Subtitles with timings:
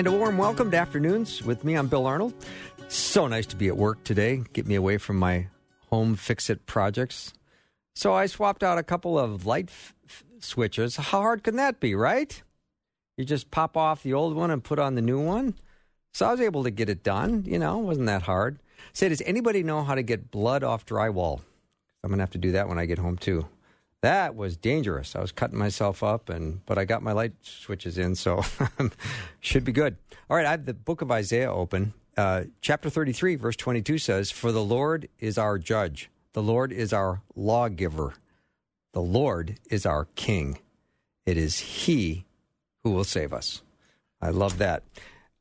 [0.00, 1.74] And a warm welcome to Afternoons with me.
[1.74, 2.32] I'm Bill Arnold.
[2.88, 4.42] So nice to be at work today.
[4.54, 5.48] Get me away from my
[5.90, 7.34] home fix it projects.
[7.94, 10.96] So I swapped out a couple of light f- switches.
[10.96, 12.42] How hard can that be, right?
[13.18, 15.52] You just pop off the old one and put on the new one.
[16.14, 17.44] So I was able to get it done.
[17.46, 18.58] You know, wasn't that hard.
[18.94, 21.42] Say, does anybody know how to get blood off drywall?
[22.02, 23.46] I'm going to have to do that when I get home too.
[24.02, 25.14] That was dangerous.
[25.14, 28.42] I was cutting myself up, and but I got my light switches in, so
[29.40, 29.96] should be good.
[30.28, 31.92] All right, I have the book of Isaiah open.
[32.16, 36.92] Uh, chapter 33, verse 22 says, For the Lord is our judge, the Lord is
[36.92, 38.14] our lawgiver,
[38.92, 40.58] the Lord is our king.
[41.26, 42.24] It is He
[42.82, 43.62] who will save us.
[44.20, 44.82] I love that.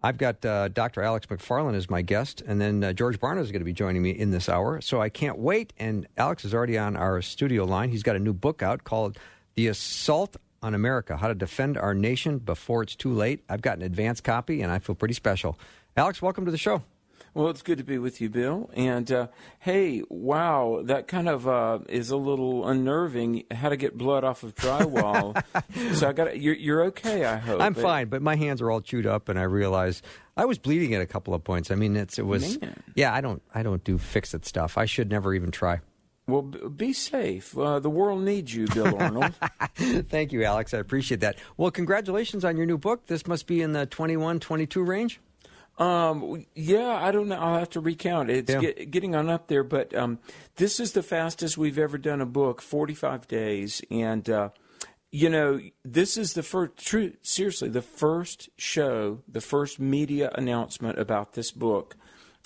[0.01, 1.01] I've got uh, Dr.
[1.01, 4.01] Alex McFarland as my guest, and then uh, George Barna is going to be joining
[4.01, 4.79] me in this hour.
[4.79, 5.73] So I can't wait.
[5.77, 7.89] And Alex is already on our studio line.
[7.89, 9.17] He's got a new book out called
[9.55, 13.43] The Assault on America How to Defend Our Nation Before It's Too Late.
[13.49, 15.59] I've got an advance copy, and I feel pretty special.
[15.97, 16.81] Alex, welcome to the show.
[17.33, 18.69] Well, it's good to be with you, Bill.
[18.73, 19.27] And uh,
[19.59, 23.45] hey, wow, that kind of uh, is a little unnerving.
[23.51, 25.41] How to get blood off of drywall?
[25.95, 27.61] so I got you're, you're okay, I hope.
[27.61, 30.01] I'm fine, but my hands are all chewed up, and I realize
[30.35, 31.71] I was bleeding at a couple of points.
[31.71, 32.81] I mean, it's it was Man.
[32.95, 33.13] yeah.
[33.13, 34.77] I don't I don't do fix it stuff.
[34.77, 35.81] I should never even try.
[36.29, 37.57] Well, be safe.
[37.57, 39.33] Uh, the world needs you, Bill Arnold.
[39.75, 40.75] Thank you, Alex.
[40.75, 41.37] I appreciate that.
[41.57, 43.07] Well, congratulations on your new book.
[43.07, 45.19] This must be in the 21, 22 range.
[45.79, 47.37] Um, yeah, I don't know.
[47.37, 48.29] I'll have to recount.
[48.29, 48.59] It's Yeah.
[48.59, 50.19] get, getting on up there, but um,
[50.57, 53.81] this is the fastest we've ever done a book, 45 days.
[53.89, 54.49] And, uh,
[55.11, 60.99] you know, this is the first, true, seriously, the first show, the first media announcement
[60.99, 61.95] about this book.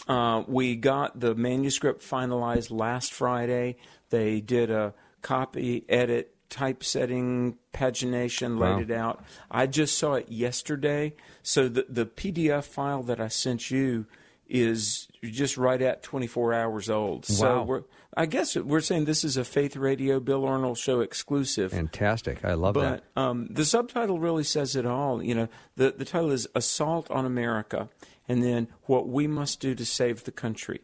[0.08, 3.78] Uh, we got the manuscript finalized last Friday.
[4.10, 8.78] They did a copy, edit, typesetting, pagination, Wow.
[8.78, 9.24] laid it out.
[9.52, 11.14] I just saw it yesterday.
[11.42, 14.06] So the, the PDF file that I sent you
[14.48, 17.26] is just right at 24 hours old.
[17.26, 17.64] So Wow.
[17.64, 17.84] we're,
[18.16, 21.72] I guess we're saying this is a Faith Radio Bill Arnold show exclusive.
[21.72, 22.46] Fantastic.
[22.46, 23.04] I love that.
[23.16, 25.24] But um, the subtitle really says it all.
[25.24, 27.90] You know, the the title is "Assault on America,"
[28.28, 30.82] and then what we must do to save the country.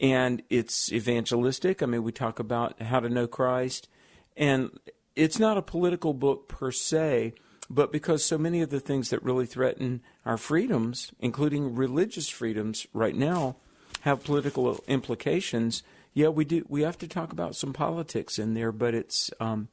[0.00, 1.80] And it's evangelistic.
[1.80, 3.88] I mean, we talk about how to know Christ,
[4.36, 4.70] and
[5.16, 7.34] it's not a political book per se,
[7.70, 12.86] but because so many of the things that really threaten our freedoms, including religious freedoms,
[12.92, 13.56] right now,
[14.02, 15.82] have political implications.
[16.12, 16.64] Yeah, we do.
[16.68, 19.68] We have to talk about some politics in there, but it's um,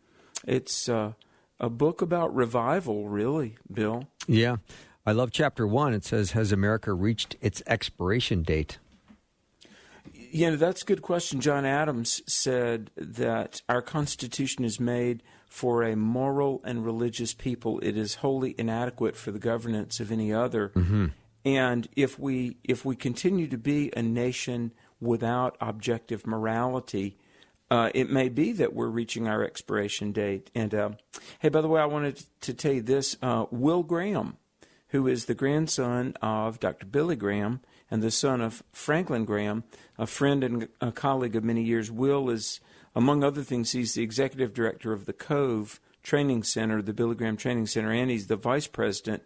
[0.47, 1.13] it's uh,
[1.59, 4.07] a book about revival, really, Bill.
[4.27, 4.57] Yeah.
[5.05, 5.93] I love chapter one.
[5.93, 8.77] It says, Has America reached its expiration date?
[10.33, 11.41] You know, that's a good question.
[11.41, 17.79] John Adams said that our Constitution is made for a moral and religious people.
[17.81, 20.71] It is wholly inadequate for the governance of any other.
[21.43, 24.71] And if we if we continue to be a nation
[25.01, 27.17] without objective morality,
[27.69, 30.49] uh, it may be that we're reaching our expiration date.
[30.55, 30.89] And uh,
[31.39, 34.37] hey, by the way, I wanted to tell you this: uh, Will Graham,
[34.89, 36.85] who is the grandson of Dr.
[36.85, 37.59] Billy Graham
[37.91, 39.65] and the son of Franklin Graham,
[39.99, 41.91] a friend and a colleague of many years.
[41.91, 42.61] Will is,
[42.95, 47.37] among other things, he's the executive director of the Cove Training Center, the Billy Graham
[47.37, 49.23] Training Center, and he's the vice president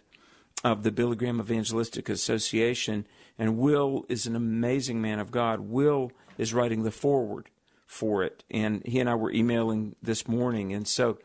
[0.64, 3.06] of the Billy Graham Evangelistic Association.
[3.38, 5.60] And Will is an amazing man of God.
[5.60, 7.50] Will is writing the foreword
[7.86, 11.20] for it, and he and I were emailing this morning, and so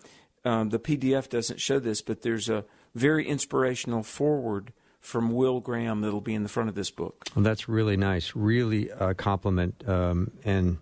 [0.45, 2.65] um, the PDF doesn't show this, but there's a
[2.95, 7.25] very inspirational foreword from Will Graham that'll be in the front of this book.
[7.35, 8.33] Well, that's really nice.
[8.35, 10.79] Really a compliment, um, and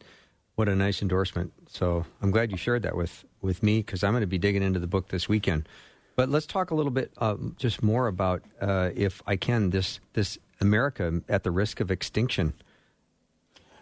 [0.56, 1.52] what a nice endorsement.
[1.68, 4.62] So I'm glad you shared that with, with me because I'm going to be digging
[4.62, 5.68] into the book this weekend.
[6.16, 10.00] But let's talk a little bit um, just more about, uh, if I can, this
[10.14, 12.54] this America at the risk of extinction.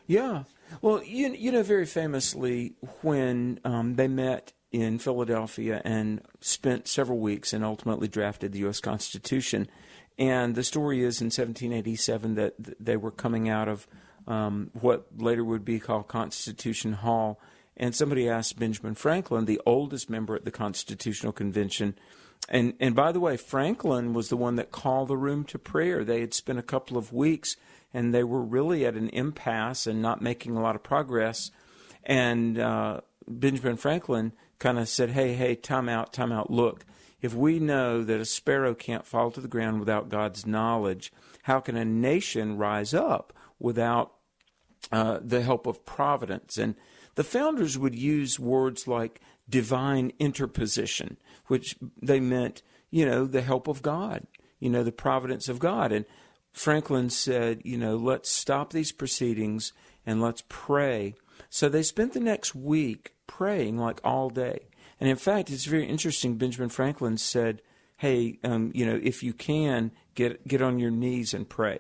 [0.07, 0.45] Yeah.
[0.83, 7.19] Well, you, you know, very famously, when um, they met in Philadelphia and spent several
[7.19, 8.81] weeks and ultimately drafted the U.S.
[8.81, 9.69] Constitution.
[10.19, 13.87] And the story is in 1787 that they were coming out of
[14.27, 17.41] um, what later would be called Constitution Hall.
[17.77, 21.95] And somebody asked Benjamin Franklin, the oldest member at the Constitutional Convention,
[22.49, 26.05] and and by the way, Franklin was the one that called the room to prayer.
[26.05, 27.57] They had spent a couple of weeks
[27.93, 31.51] and they were really at an impasse and not making a lot of progress.
[32.05, 36.51] And uh, Benjamin Franklin kind of said, "Hey, hey, time out, time out.
[36.51, 36.85] Look,
[37.27, 41.13] if we know that a sparrow can't fall to the ground without God's knowledge,
[41.43, 44.09] how can a nation rise up without
[44.91, 46.75] uh, the help of providence?" And
[47.17, 53.69] the founders would use words like divine interposition, which they meant, you know, the help
[53.69, 54.27] of God.
[54.59, 55.93] you know, the providence of God.
[55.93, 56.05] And
[56.53, 59.73] Franklin said, you know, let's stop these proceedings
[60.05, 61.15] and let's pray.
[61.51, 64.69] So they spent the next week praying like all day.
[65.01, 66.37] And in fact, it's very interesting.
[66.37, 67.63] Benjamin Franklin said,
[67.99, 71.79] hey, um, you know, if you can, get, get on your knees and pray.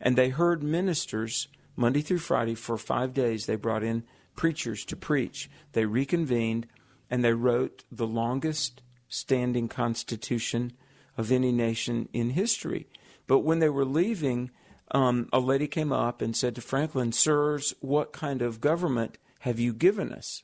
[0.00, 3.46] And they heard ministers Monday through Friday for five days.
[3.46, 4.04] They brought in
[4.36, 5.50] preachers to preach.
[5.72, 6.66] They reconvened
[7.10, 10.72] and they wrote the longest standing constitution
[11.16, 12.88] of any nation in history.
[13.26, 14.50] But when they were leaving,
[14.90, 19.58] um, a lady came up and said to Franklin, Sirs, what kind of government have
[19.58, 20.42] you given us?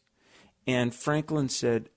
[0.67, 1.89] And Franklin said,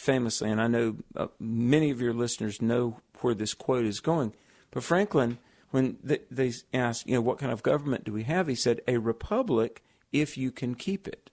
[0.00, 4.34] famously, and I know uh, many of your listeners know where this quote is going,
[4.70, 5.38] but Franklin,
[5.70, 8.46] when they, they asked, you know, what kind of government do we have?
[8.46, 9.82] He said, a republic
[10.12, 11.30] if you can keep it.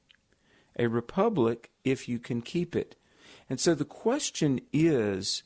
[0.78, 2.96] A republic if you can keep it.
[3.50, 5.44] And so the question is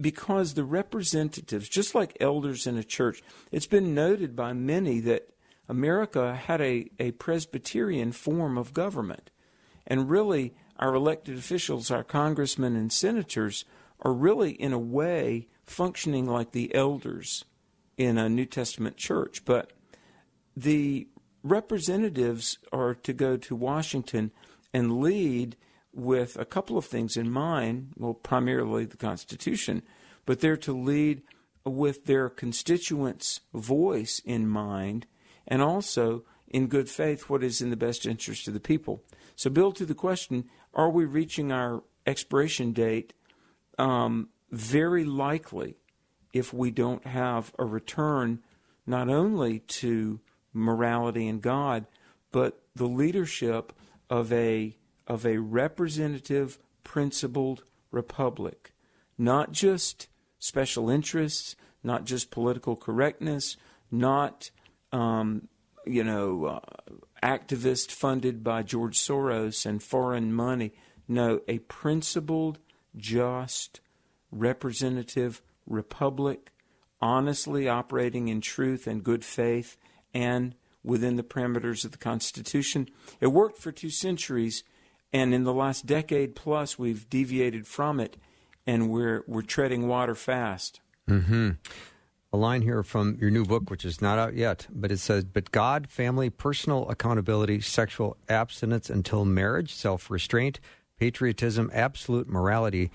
[0.00, 5.28] because the representatives, just like elders in a church, it's been noted by many that
[5.68, 9.30] America had a, a Presbyterian form of government.
[9.86, 13.64] And really, our elected officials, our congressmen and senators,
[14.00, 17.44] are really, in a way, functioning like the elders
[17.96, 19.44] in a New Testament church.
[19.44, 19.72] But
[20.56, 21.08] the
[21.42, 24.30] representatives are to go to Washington
[24.72, 25.56] and lead
[25.92, 27.92] with a couple of things in mind.
[27.96, 29.82] Well, primarily the Constitution,
[30.26, 31.22] but they're to lead
[31.64, 35.06] with their constituents' voice in mind
[35.46, 39.02] and also in good faith what is in the best interest of the people.
[39.36, 43.14] So, Bill, to the question, are we reaching our expiration date?
[43.78, 45.76] Um, very likely,
[46.32, 48.40] if we don't have a return
[48.86, 50.20] not only to
[50.52, 51.86] morality and God,
[52.32, 53.72] but the leadership
[54.08, 54.76] of a
[55.06, 58.72] of a representative, principled republic,
[59.16, 63.56] not just special interests, not just political correctness,
[63.90, 64.50] not
[64.92, 65.48] um,
[65.86, 66.60] you know uh,
[67.22, 70.72] activists funded by George Soros and foreign money.
[71.06, 72.58] No, a principled,
[72.96, 73.80] just,
[74.30, 76.50] representative republic,
[77.00, 79.76] honestly operating in truth and good faith
[80.12, 82.88] and within the parameters of the Constitution.
[83.20, 84.64] It worked for two centuries,
[85.12, 88.16] and in the last decade plus, we've deviated from it,
[88.66, 90.80] and we're we're treading water fast.
[91.08, 91.50] Mm-hmm.
[92.30, 95.24] A line here from your new book, which is not out yet, but it says,
[95.24, 100.60] "But God, family, personal accountability, sexual abstinence until marriage, self-restraint,
[100.98, 102.90] patriotism, absolute morality."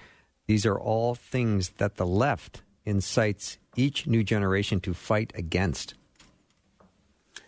[0.46, 5.96] These are all things that the left incites each new generation to fight against.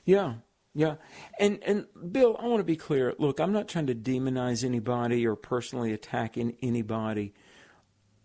[0.06, 0.36] Yeah,
[0.74, 0.96] yeah,
[1.40, 3.14] and and Bill, I want to be clear.
[3.20, 7.34] Look, I'm not trying to demonize anybody or personally attack anybody,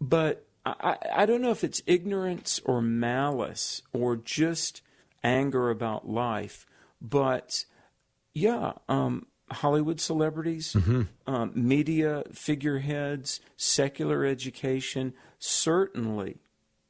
[0.00, 0.46] but
[0.80, 4.82] I, I don't know if it's ignorance or malice or just
[5.22, 6.66] anger about life,
[7.00, 7.64] but
[8.34, 11.02] yeah, um, Hollywood celebrities, mm-hmm.
[11.26, 16.38] um, media figureheads, secular education, certainly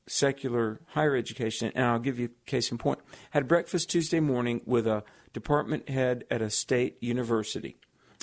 [0.07, 1.73] secular higher education.
[1.75, 3.01] And I'll give you a case in point.
[3.31, 7.77] Had breakfast Tuesday morning with a department head at a state university.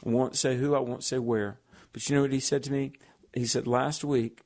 [0.05, 1.59] I won't say who, I won't say where.
[1.93, 2.91] But you know what he said to me?
[3.33, 4.41] He said, last week,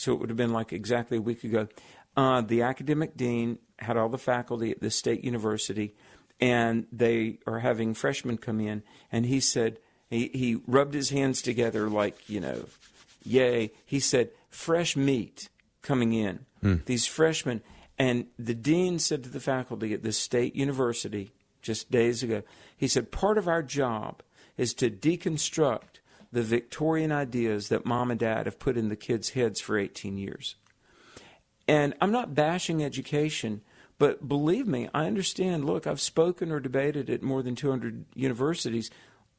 [0.00, 1.68] so it would have been like exactly a week ago,
[2.16, 5.94] uh, the academic dean had all the faculty at this state university,
[6.40, 8.82] and they are having freshmen come in.
[9.12, 9.78] And he said,
[10.08, 12.64] he, he rubbed his hands together like, you know,
[13.22, 13.72] yay.
[13.84, 15.50] He said, fresh meat
[15.82, 16.46] coming in.
[16.64, 16.86] Mm.
[16.86, 17.60] These freshmen.
[17.98, 21.30] And the dean said to the faculty at this state university,
[21.60, 22.42] just days ago.
[22.74, 24.22] He said, Part of our job
[24.56, 25.89] is to deconstruct
[26.32, 30.16] the Victorian ideas that mom and dad have put in the kids' heads for 18
[30.16, 30.56] years.
[31.66, 33.62] And I'm not bashing education,
[33.98, 35.64] but believe me, I understand.
[35.64, 38.90] Look, I've spoken or debated at more than 200 universities.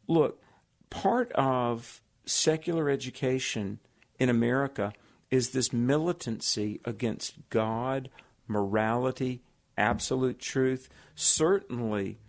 [0.08, 0.42] Look,
[0.90, 3.80] part of secular education
[4.20, 4.94] in America
[5.30, 8.10] is this militancy against God,
[8.48, 9.42] morality,
[9.78, 12.20] absolute truth, certainly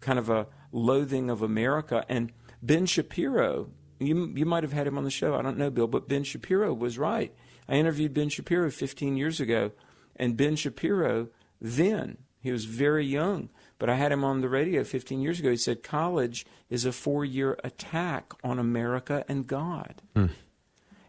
[0.00, 2.04] kind of a loathing of America.
[2.08, 2.32] And
[2.62, 5.34] Ben Shapiro, you, you might have had him on the show.
[5.34, 7.34] I don't know, Bill, but Ben Shapiro was right.
[7.68, 9.72] I interviewed Ben Shapiro 15 years ago,
[10.16, 11.28] and Ben Shapiro
[11.60, 15.50] then, he was very young, but I had him on the radio 15 years ago.
[15.50, 20.02] He said, College is a four year attack on America and God.
[20.14, 20.30] Mm.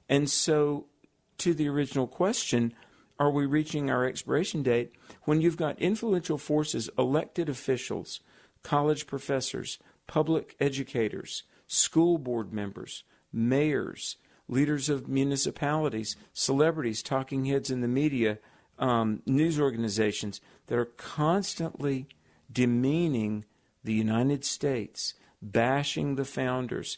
[0.08, 0.88] And so,
[1.38, 2.74] to the original question,
[3.19, 4.93] are we reaching our expiration date
[5.24, 8.22] when you've got influential forces, elected officials,
[8.63, 9.77] college professors,
[10.08, 18.39] public educators, school board members, mayors, leaders of municipalities, celebrities, talking heads in the media,
[18.79, 22.07] um, news organizations that are constantly
[22.51, 23.45] demeaning
[23.83, 26.97] the United States, bashing the founders,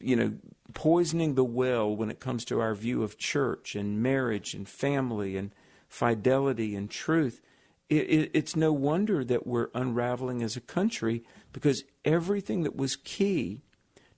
[0.00, 0.34] you know,
[0.72, 5.36] poisoning the well when it comes to our view of church and marriage and family
[5.36, 5.52] and
[5.88, 7.42] fidelity and truth.
[7.90, 12.96] It, it, it's no wonder that we're unraveling as a country because everything that was
[12.96, 13.62] key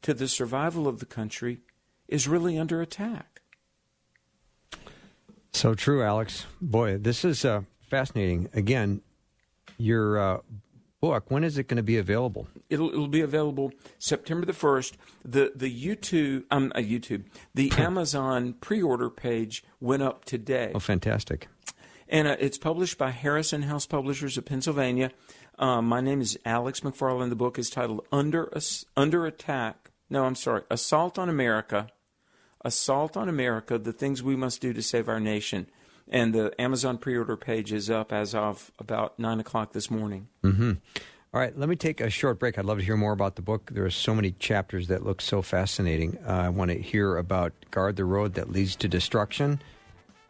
[0.02, 1.60] to the survival of the country
[2.06, 3.40] is really under attack.
[5.52, 6.46] So true, Alex.
[6.60, 8.48] Boy, this is uh, fascinating.
[8.52, 9.00] Again,
[9.76, 10.38] your uh,
[11.00, 12.48] book, when is it going to be available?
[12.70, 14.92] It'll, it'll be available September the 1st.
[15.24, 17.24] The, the YouTube, um, uh, YouTube,
[17.54, 20.72] the Amazon pre order page went up today.
[20.74, 21.48] Oh, fantastic.
[22.08, 25.10] And uh, it's published by Harrison House Publishers of Pennsylvania.
[25.58, 27.30] Um, my name is Alex McFarland.
[27.30, 28.50] The book is titled Under,
[28.96, 29.88] Under Attack.
[30.10, 31.88] No, I'm sorry, Assault on America.
[32.64, 35.68] Assault on America, the things we must do to save our nation
[36.10, 40.28] and the Amazon pre-order page is up as of about nine o'clock this morning.
[40.42, 40.72] Mm-hmm.
[41.34, 42.58] All right, let me take a short break.
[42.58, 43.70] I'd love to hear more about the book.
[43.72, 46.18] There are so many chapters that look so fascinating.
[46.26, 49.60] Uh, I want to hear about guard the road that leads to destruction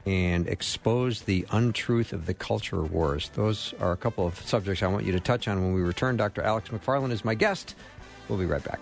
[0.07, 3.31] and expose the untruth of the culture wars.
[3.35, 6.17] Those are a couple of subjects I want you to touch on when we return.
[6.17, 6.43] Dr.
[6.43, 7.77] Alex McFarland is my guest.
[8.29, 8.81] We'll be right back.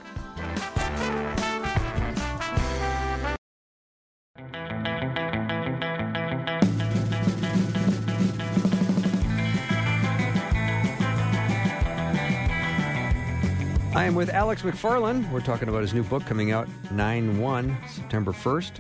[13.95, 15.31] I am with Alex McFarland.
[15.33, 18.73] We're talking about his new book coming out 9 1, September 1st.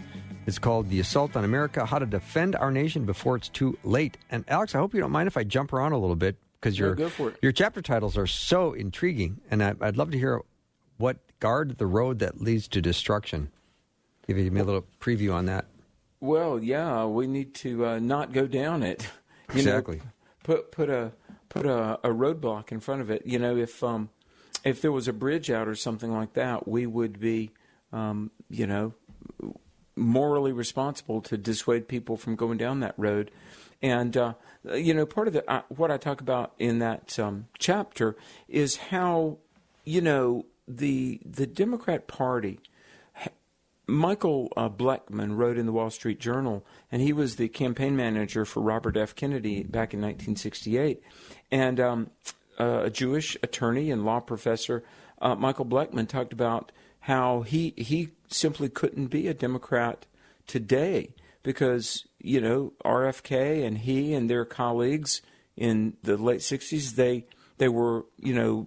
[0.46, 4.18] It's called The Assault on America How to Defend Our Nation Before It's Too Late.
[4.30, 6.78] And Alex, I hope you don't mind if I jump around a little bit because
[6.78, 6.96] your,
[7.42, 9.40] your chapter titles are so intriguing.
[9.50, 10.42] And I, would love to hear
[10.98, 13.50] what guard the road that leads to destruction.
[14.26, 15.66] Give me a little preview on that.
[16.20, 19.08] Well, yeah, we need to uh, not go down it.
[19.54, 19.98] You exactly.
[19.98, 20.02] Know,
[20.42, 21.12] put put a
[21.48, 23.22] put a, a roadblock in front of it.
[23.26, 24.10] You know, if um,
[24.64, 27.52] if there was a bridge out or something like that, we would be,
[27.92, 28.92] um, you know,
[29.94, 33.30] morally responsible to dissuade people from going down that road.
[33.80, 34.34] And uh,
[34.74, 38.16] you know, part of the uh, what I talk about in that um, chapter
[38.48, 39.38] is how
[39.84, 42.60] you know the the Democrat Party.
[43.88, 48.44] Michael uh, Bleckman wrote in the Wall Street Journal, and he was the campaign manager
[48.44, 49.14] for Robert F.
[49.14, 51.00] Kennedy back in 1968.
[51.52, 52.10] And um,
[52.58, 54.82] uh, a Jewish attorney and law professor,
[55.20, 60.06] uh, Michael Bleckman, talked about how he he simply couldn't be a Democrat
[60.46, 65.22] today because you know RFK and he and their colleagues
[65.56, 67.24] in the late '60s they
[67.58, 68.66] they were you know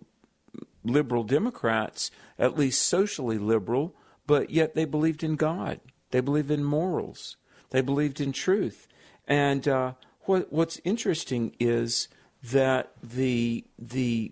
[0.89, 3.95] liberal Democrats, at least socially liberal,
[4.27, 5.79] but yet they believed in God,
[6.11, 7.37] they believed in morals,
[7.71, 8.87] they believed in truth,
[9.27, 12.07] and uh, what what's interesting is
[12.43, 14.31] that the the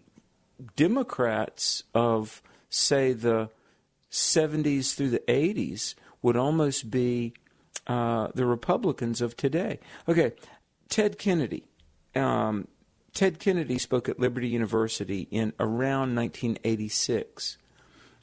[0.76, 3.50] Democrats of say the
[4.12, 7.34] 70s through the 80s would almost be
[7.86, 9.80] uh, the Republicans of today.
[10.08, 10.34] Okay,
[10.90, 11.68] Ted Kennedy.
[12.16, 12.68] Um,
[13.18, 17.58] Ted Kennedy spoke at Liberty University in around 1986.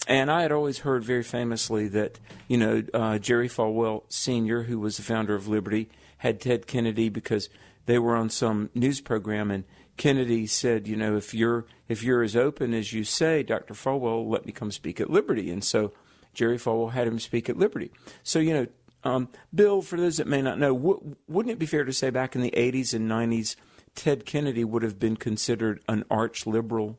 [0.07, 4.79] And I had always heard very famously that, you know, uh, Jerry Falwell Sr., who
[4.79, 7.49] was the founder of Liberty, had Ted Kennedy because
[7.87, 9.65] they were on some news program and
[9.97, 13.75] Kennedy said, you know, if you're if you're as open as you say, Dr.
[13.75, 15.51] Falwell, let me come speak at Liberty.
[15.51, 15.93] And so
[16.35, 17.91] Jerry Falwell had him speak at Liberty.
[18.23, 18.67] So you know,
[19.03, 22.11] um, Bill, for those that may not know, w- wouldn't it be fair to say
[22.11, 23.57] back in the 80s and 90s,
[23.95, 26.99] Ted Kennedy would have been considered an arch liberal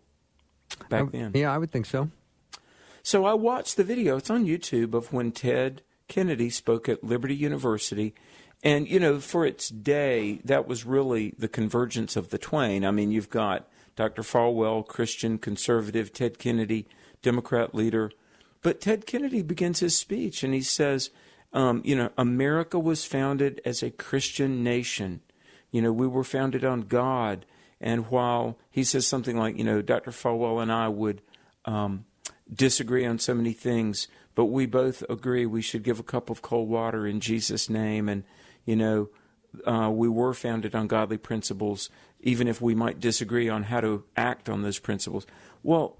[0.89, 1.31] back then?
[1.33, 2.09] Yeah, I would think so.
[3.03, 4.17] So I watched the video.
[4.17, 8.15] It's on YouTube of when Ted Kennedy spoke at Liberty University
[8.63, 12.83] and, you know, for its day, that was really the convergence of the twain.
[12.83, 14.23] I mean, you've got Dr.
[14.23, 16.87] Falwell, Christian conservative, Ted Kennedy,
[17.21, 18.11] Democrat leader.
[18.63, 21.11] But Ted Kennedy begins his speech and he says,
[21.53, 25.21] um, you know, America was founded as a Christian nation.
[25.75, 27.45] You know, we were founded on God.
[27.81, 30.11] And while he says something like, you know, Dr.
[30.11, 31.21] Falwell and I would
[31.65, 32.05] um,
[32.49, 36.41] disagree on so many things, but we both agree we should give a cup of
[36.41, 38.07] cold water in Jesus' name.
[38.07, 38.23] And,
[38.63, 39.09] you know,
[39.67, 41.89] uh, we were founded on godly principles,
[42.21, 45.27] even if we might disagree on how to act on those principles.
[45.61, 45.97] Well,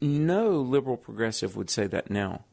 [0.00, 2.44] no liberal progressive would say that now.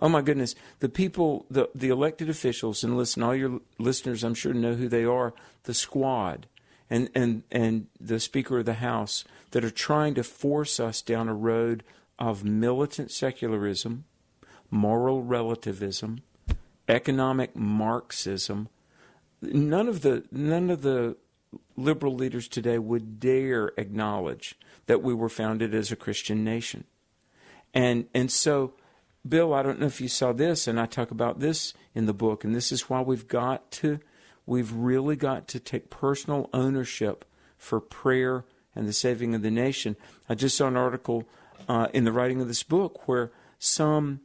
[0.00, 4.34] Oh my goodness, the people, the the elected officials, and listen, all your listeners, I'm
[4.34, 5.34] sure know who they are.
[5.64, 6.46] The squad,
[6.88, 11.28] and and and the Speaker of the House that are trying to force us down
[11.28, 11.82] a road
[12.18, 14.04] of militant secularism,
[14.70, 16.22] moral relativism,
[16.88, 18.68] economic Marxism,
[19.42, 21.16] none of the none of the
[21.76, 26.84] liberal leaders today would dare acknowledge that we were founded as a Christian nation.
[27.74, 28.74] And and so
[29.28, 32.14] Bill, I don't know if you saw this and I talk about this in the
[32.14, 34.00] book and this is why we've got to
[34.46, 37.24] we've really got to take personal ownership
[37.56, 38.44] for prayer
[38.74, 39.96] and the saving of the nation.
[40.28, 41.28] I just saw an article
[41.68, 44.20] uh, in the writing of this book where some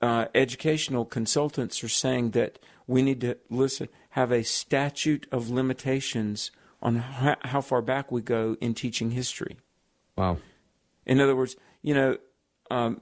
[0.00, 6.50] uh, educational consultants are saying that we need to listen have a statute of limitations
[6.82, 9.58] on how, how far back we go in teaching history.
[10.16, 10.38] Wow.
[11.06, 12.16] In other words, you know,
[12.70, 13.00] um,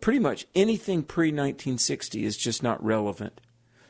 [0.00, 3.40] pretty much anything pre 1960 is just not relevant.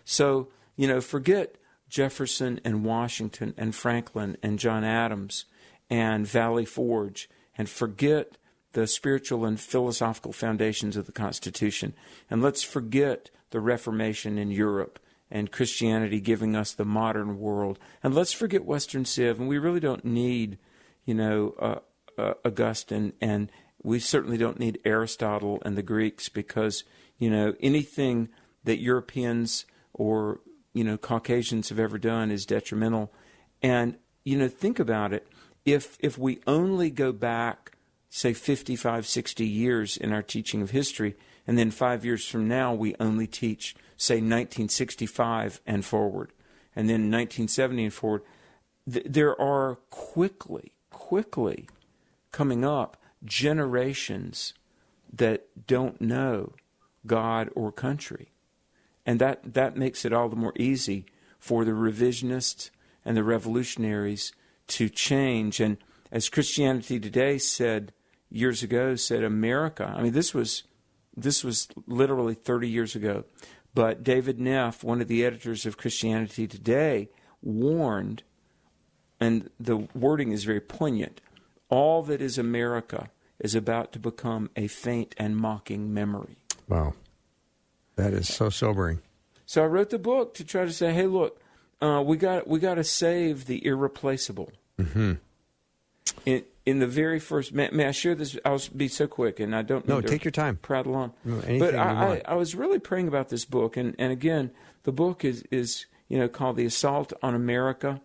[0.04, 1.56] So, you know, forget
[1.88, 5.44] Jefferson and Washington and Franklin and John Adams
[5.90, 8.38] and Valley Forge and forget
[8.72, 11.94] the spiritual and philosophical foundations of the Constitution.
[12.30, 14.98] And let's forget the Reformation in Europe
[15.30, 17.78] and Christianity giving us the modern world.
[18.02, 19.40] And let's forget Western Civ.
[19.40, 20.58] And we really don't need,
[21.04, 21.78] you know, uh,
[22.18, 23.50] uh, Augustine, and
[23.82, 26.84] we certainly don't need Aristotle and the Greeks because,
[27.18, 28.28] you know, anything
[28.64, 30.40] that Europeans or,
[30.72, 33.12] you know, Caucasians have ever done is detrimental.
[33.62, 35.26] And, you know, think about it.
[35.64, 37.78] If, if we only go back
[38.10, 41.16] say 55, 60 years in our teaching of history,
[41.46, 46.32] and then five years from now we only teach, say, 1965 and forward,
[46.74, 48.22] and then 1970 and forward,
[48.90, 51.68] th- there are quickly, quickly
[52.32, 54.54] coming up generations
[55.12, 56.52] that don't know
[57.06, 58.32] God or country.
[59.06, 61.06] And that, that makes it all the more easy
[61.38, 62.70] for the revisionists
[63.04, 64.32] and the revolutionaries
[64.68, 65.60] to change.
[65.60, 65.78] And
[66.12, 67.92] as Christianity Today said,
[68.30, 69.94] years ago said America.
[69.96, 70.64] I mean, this was
[71.16, 73.24] this was literally 30 years ago.
[73.74, 77.10] But David Neff, one of the editors of Christianity Today,
[77.42, 78.22] warned,
[79.18, 81.20] and the wording is very poignant
[81.68, 86.38] all that is America is about to become a faint and mocking memory.
[86.68, 86.94] Wow.
[87.96, 89.00] That is so sobering.
[89.46, 91.40] So I wrote the book to try to say, hey, look,
[91.80, 94.52] uh, we got we got to save the irreplaceable.
[94.78, 95.14] Mm-hmm
[96.24, 98.38] in, in the very first, may, may, I share this?
[98.44, 99.86] I'll be so quick, and I don't.
[99.86, 100.00] Know.
[100.00, 100.56] No, take your time.
[100.56, 101.12] Prattle on.
[101.24, 104.50] No, but I, I, I, was really praying about this book, and, and again,
[104.82, 108.00] the book is is you know called "The Assault on America,"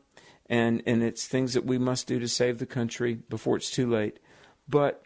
[0.47, 3.89] and and it's things that we must do to save the country before it's too
[3.89, 4.19] late.
[4.67, 5.03] But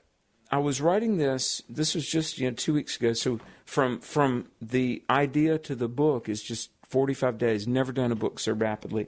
[0.51, 1.61] I was writing this.
[1.69, 3.13] This was just you know two weeks ago.
[3.13, 7.67] So from from the idea to the book is just forty five days.
[7.67, 9.07] Never done a book so rapidly.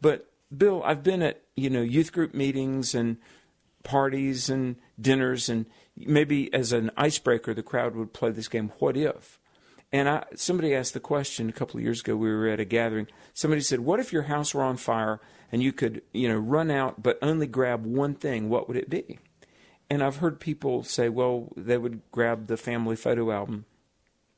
[0.00, 3.18] But Bill, I've been at you know youth group meetings and
[3.82, 8.72] parties and dinners, and maybe as an icebreaker, the crowd would play this game.
[8.78, 9.38] What if?
[9.92, 12.16] And I, somebody asked the question a couple of years ago.
[12.16, 13.08] We were at a gathering.
[13.34, 15.20] Somebody said, "What if your house were on fire
[15.52, 18.48] and you could, you know, run out but only grab one thing?
[18.48, 19.18] What would it be?"
[19.88, 23.64] And I've heard people say, "Well, they would grab the family photo album,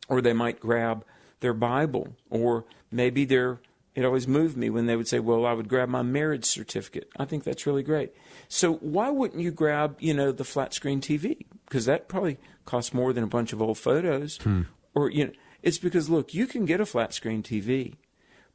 [0.09, 1.05] or they might grab
[1.40, 3.61] their Bible, or maybe their
[3.94, 7.11] it always moved me when they would say, "Well, I would grab my marriage certificate."
[7.18, 8.12] I think that's really great.
[8.48, 11.46] So why wouldn't you grab, you know, the flat screen TV?
[11.66, 14.38] Because that probably costs more than a bunch of old photos.
[14.38, 14.62] Hmm.
[14.94, 17.96] Or you know, it's because look, you can get a flat screen TV,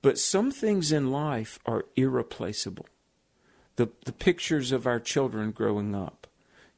[0.01, 2.87] but some things in life are irreplaceable.
[3.75, 6.27] The the pictures of our children growing up,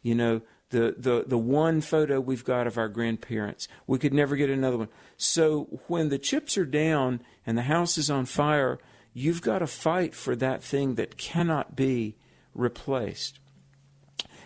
[0.02, 3.68] you know, the, the, the one photo we've got of our grandparents.
[3.88, 4.90] We could never get another one.
[5.18, 8.80] So when the chips are down and the house is on fire,
[9.14, 12.18] you've got to fight for that thing that cannot be
[12.54, 13.40] replaced.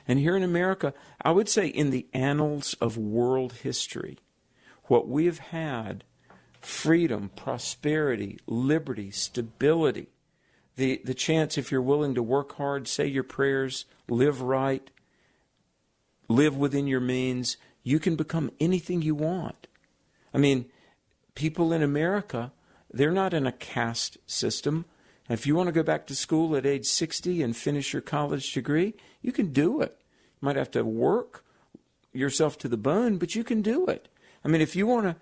[0.07, 4.17] And here in America, I would say in the annals of world history,
[4.85, 6.03] what we have had
[6.65, 10.07] freedom, prosperity, liberty, stability,
[10.75, 14.89] the, the chance, if you're willing to work hard, say your prayers, live right,
[16.27, 19.67] live within your means, you can become anything you want.
[20.33, 20.65] I mean,
[21.35, 22.51] people in America,
[22.91, 24.85] they're not in a caste system.
[25.29, 28.51] if you want to go back to school at age 60 and finish your college
[28.53, 29.97] degree, you can do it.
[30.41, 31.43] You might have to work
[32.13, 34.07] yourself to the bone, but you can do it.
[34.43, 35.15] I mean, if you want to,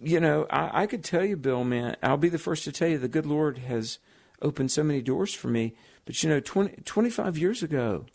[0.00, 2.88] you know, I, I could tell you, Bill, man, I'll be the first to tell
[2.88, 3.98] you the good Lord has
[4.42, 5.74] opened so many doors for me.
[6.04, 8.06] But, you know, 20, 25 years ago,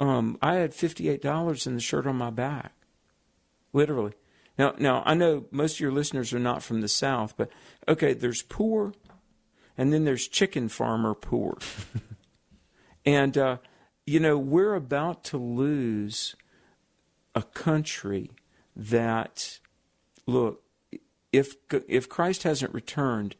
[0.00, 2.72] um, I had $58 in the shirt on my back.
[3.72, 4.12] Literally.
[4.58, 7.50] Now, now I know most of your listeners are not from the South, but
[7.88, 8.92] okay, there's poor,
[9.78, 11.56] and then there's chicken farmer poor.
[13.06, 13.56] and, uh,
[14.04, 16.36] you know, we're about to lose
[17.34, 18.30] a country
[18.76, 19.58] that,
[20.26, 20.61] look,
[21.32, 21.56] if,
[21.88, 23.36] if Christ hasn't returned,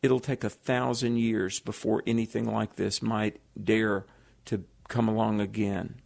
[0.00, 4.06] it'll take a thousand years before anything like this might dare
[4.46, 6.00] to come along again.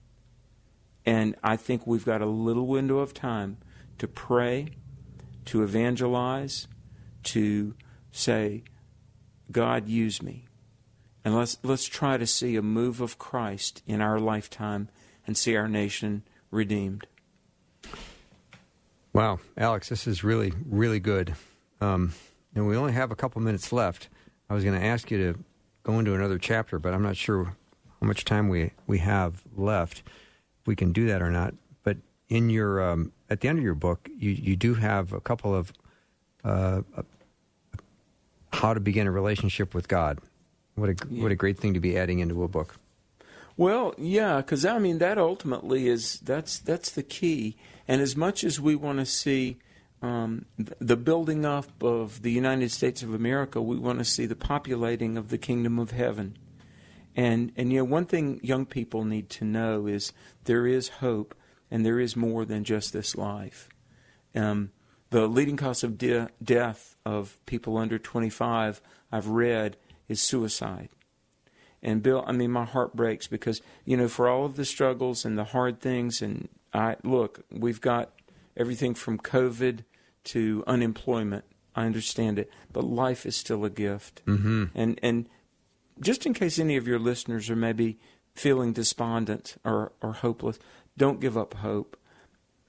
[1.05, 3.59] And I think we've got a little window of time
[3.99, 4.70] to pray,
[5.46, 6.66] to evangelize,
[7.25, 7.75] to
[8.11, 8.64] say,
[9.51, 10.46] God, use me.
[11.25, 14.88] And let's, let's try to see a move of Christ in our lifetime
[15.27, 17.07] and see our nation redeemed.
[19.16, 21.35] Wow, Alex, this is really, really good.
[21.81, 22.12] Um,
[22.55, 24.11] and we only have a couple minutes left.
[24.50, 25.38] I was going to ask you to
[25.85, 30.02] go into another chapter, but I'm not sure how much time we, we have left.
[30.61, 31.55] If we can do that or not.
[31.83, 31.96] But
[32.29, 35.55] in your um, at the end of your book, you, you do have a couple
[35.55, 35.72] of
[36.44, 36.83] uh,
[38.52, 40.18] how to begin a relationship with God.
[40.74, 41.22] What a yeah.
[41.22, 42.76] what a great thing to be adding into a book.
[43.56, 47.56] Well, yeah, because I mean that ultimately is that's that's the key.
[47.88, 49.58] And as much as we want to see
[50.02, 54.36] um, the building up of the United States of America, we want to see the
[54.36, 56.36] populating of the kingdom of heaven.
[57.14, 60.12] And and you know one thing young people need to know is
[60.44, 61.34] there is hope,
[61.70, 63.70] and there is more than just this life.
[64.34, 64.70] Um,
[65.08, 70.90] the leading cause of de- death of people under 25, I've read, is suicide.
[71.87, 75.25] And Bill, I mean, my heart breaks because you know, for all of the struggles
[75.25, 78.11] and the hard things, and I look, we've got
[78.57, 79.85] everything from COVID
[80.25, 81.44] to unemployment.
[81.77, 84.20] I understand it, but life is still a gift.
[84.27, 84.64] Mm-hmm.
[84.75, 85.29] And and
[86.01, 87.99] just in case any of your listeners are maybe
[88.35, 90.59] feeling despondent or, or hopeless,
[90.99, 91.96] don't give up hope.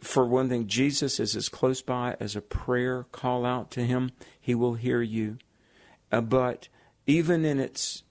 [0.03, 4.11] For one thing, Jesus is as close by as a prayer call out to him.
[4.39, 5.39] He will hear you.
[6.11, 6.67] Uh, but
[7.07, 8.03] even in its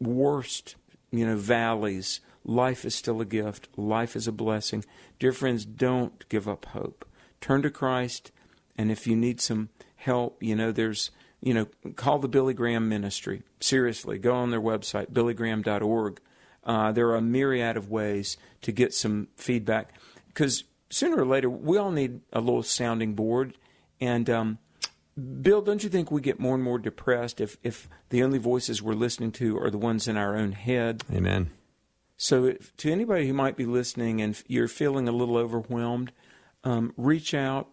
[0.00, 0.76] worst,
[1.10, 3.68] you know, valleys, life is still a gift.
[3.76, 4.84] Life is a blessing.
[5.18, 7.04] Dear friends, don't give up hope.
[7.40, 8.32] Turn to Christ,
[8.76, 12.88] and if you need some help, you know, there's, you know, call the Billy Graham
[12.88, 13.42] Ministry.
[13.60, 16.20] Seriously, go on their website, billygraham.org.
[16.64, 19.94] Uh, there are a myriad of ways to get some feedback
[20.28, 23.56] because sooner or later we all need a little sounding board.
[24.00, 24.58] And um,
[25.40, 28.82] Bill, don't you think we get more and more depressed if, if the only voices
[28.82, 31.04] we're listening to are the ones in our own head?
[31.12, 31.50] Amen.
[32.18, 36.12] So, if, to anybody who might be listening and you're feeling a little overwhelmed,
[36.64, 37.68] um, reach out,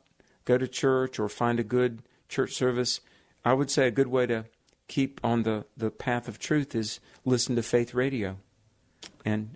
[0.45, 3.01] go to church, or find a good church service.
[3.45, 4.45] I would say a good way to
[4.87, 8.37] keep on the, the path of truth is listen to faith radio.
[9.25, 9.55] And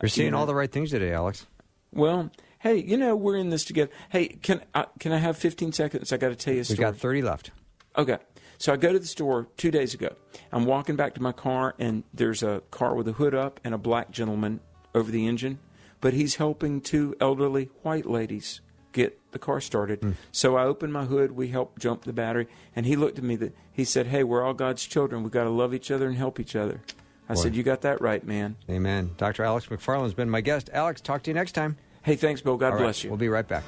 [0.00, 1.46] you're seeing you know, all the right things today, Alex.
[1.92, 2.30] Well,
[2.64, 3.92] hey, you know we're in this together.
[4.08, 6.12] Hey, can I, can I have 15 seconds?
[6.12, 6.78] I got to tell you a story.
[6.78, 7.50] We got 30 left.
[7.96, 8.18] Okay.
[8.58, 10.16] So I go to the store two days ago.
[10.50, 13.74] I'm walking back to my car, and there's a car with a hood up and
[13.74, 14.60] a black gentleman
[14.94, 15.58] over the engine,
[16.00, 20.00] but he's helping two elderly white ladies get the car started.
[20.00, 20.14] Mm.
[20.32, 21.32] So I opened my hood.
[21.32, 23.36] We helped jump the battery, and he looked at me.
[23.36, 25.22] That he said, "Hey, we're all God's children.
[25.22, 26.80] We got to love each other and help each other."
[27.28, 27.42] I Boy.
[27.42, 29.10] said, "You got that right, man." Amen.
[29.18, 29.42] Dr.
[29.42, 30.70] Alex McFarland has been my guest.
[30.72, 31.76] Alex, talk to you next time.
[32.04, 32.58] Hey, thanks, Bill.
[32.58, 33.08] God bless you.
[33.08, 33.64] We'll be right back.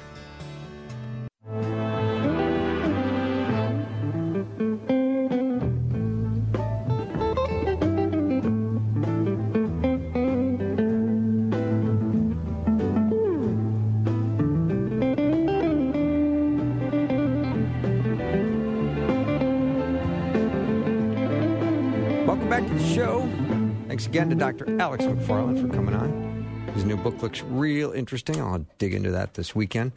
[22.27, 23.27] Welcome back to the show.
[23.87, 24.79] Thanks again to Dr.
[24.79, 26.26] Alex McFarland for coming on.
[26.77, 28.39] His new book looks real interesting.
[28.39, 29.93] I'll dig into that this weekend.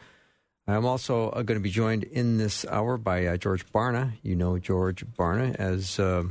[0.66, 4.12] I'm also uh, going to be joined in this hour by uh, George Barna.
[4.22, 6.24] You know George Barna as uh,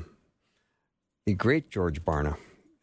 [1.28, 2.36] the great George Barna,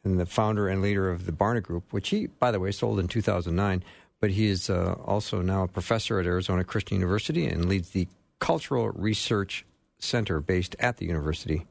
[0.05, 3.01] and the founder and leader of the Barna Group, which he, by the way, sold
[3.01, 3.83] in 2009.
[4.21, 8.07] But he is uh, also now a professor at Arizona Christian University and leads the
[8.39, 9.67] Cultural Research
[9.99, 11.67] Center based at the university.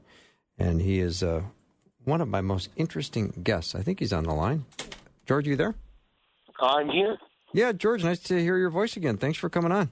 [0.57, 1.43] And he is uh,
[2.03, 3.75] one of my most interesting guests.
[3.75, 4.65] I think he's on the line.
[5.25, 5.73] George, you there?
[6.59, 7.17] I'm here.
[7.53, 9.17] Yeah, George, nice to hear your voice again.
[9.17, 9.91] Thanks for coming on.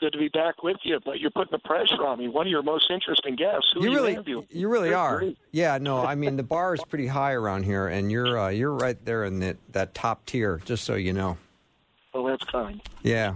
[0.00, 2.28] Good to be back with you, but you're putting the pressure on me.
[2.28, 3.72] One of your most interesting guests.
[3.74, 5.24] Who you really, you, you really are.
[5.50, 8.72] Yeah, no, I mean the bar is pretty high around here, and you're uh, you're
[8.72, 10.60] right there in that that top tier.
[10.64, 11.36] Just so you know.
[12.14, 12.80] Well, that's kind.
[13.02, 13.34] Yeah,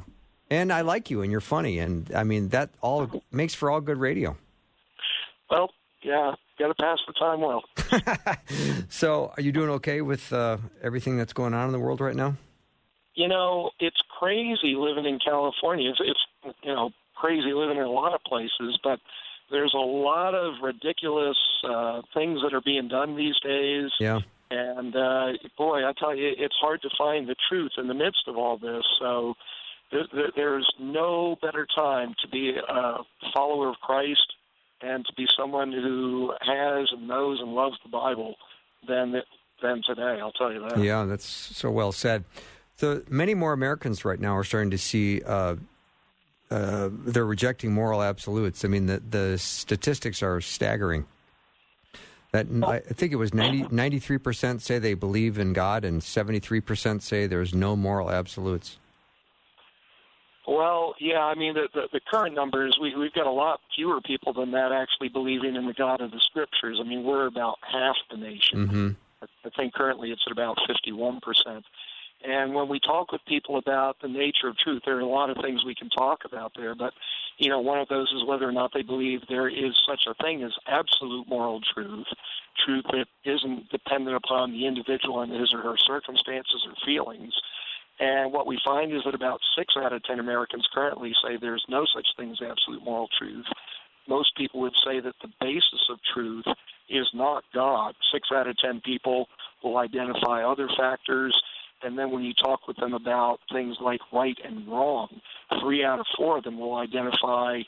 [0.50, 3.80] and I like you, and you're funny, and I mean that all makes for all
[3.80, 4.36] good radio.
[5.50, 5.70] Well,
[6.02, 7.64] yeah, got to pass the time well.
[8.88, 12.16] so, are you doing okay with uh, everything that's going on in the world right
[12.16, 12.36] now?
[13.14, 15.90] You know, it's crazy living in California.
[15.90, 19.00] It's, it's you know crazy living in a lot of places, but
[19.50, 21.36] there's a lot of ridiculous
[21.68, 23.90] uh, things that are being done these days.
[24.00, 24.20] Yeah.
[24.50, 28.24] And uh, boy, I tell you, it's hard to find the truth in the midst
[28.26, 28.84] of all this.
[29.00, 29.34] So
[30.36, 32.98] there's no better time to be a
[33.34, 34.26] follower of Christ
[34.82, 38.36] and to be someone who has and knows and loves the Bible
[38.86, 39.22] than
[39.62, 40.18] than today.
[40.20, 40.78] I'll tell you that.
[40.78, 42.24] Yeah, that's so well said.
[42.76, 45.22] So many more Americans right now are starting to see.
[45.22, 45.56] Uh,
[46.50, 48.64] uh, they're rejecting moral absolutes.
[48.64, 51.06] I mean, the the statistics are staggering.
[52.32, 56.60] That I think it was 93 percent say they believe in God, and seventy three
[56.60, 58.78] percent say there's no moral absolutes.
[60.46, 64.00] Well, yeah, I mean the, the the current numbers we we've got a lot fewer
[64.00, 66.78] people than that actually believing in the God of the Scriptures.
[66.80, 68.58] I mean we're about half the nation.
[68.66, 68.88] Mm-hmm.
[69.44, 71.64] I think currently it's at about fifty one percent.
[72.24, 75.30] And when we talk with people about the nature of truth, there are a lot
[75.30, 76.74] of things we can talk about there.
[76.76, 76.92] But,
[77.38, 80.14] you know, one of those is whether or not they believe there is such a
[80.22, 82.06] thing as absolute moral truth,
[82.64, 87.34] truth that isn't dependent upon the individual and his or her circumstances or feelings.
[88.00, 91.64] And what we find is that about six out of ten Americans currently say there's
[91.68, 93.46] no such thing as absolute moral truth.
[94.08, 96.44] Most people would say that the basis of truth
[96.88, 97.94] is not God.
[98.12, 99.28] Six out of ten people
[99.62, 101.34] will identify other factors
[101.82, 105.08] and then when you talk with them about things like right and wrong,
[105.60, 107.60] three out of four of them will identify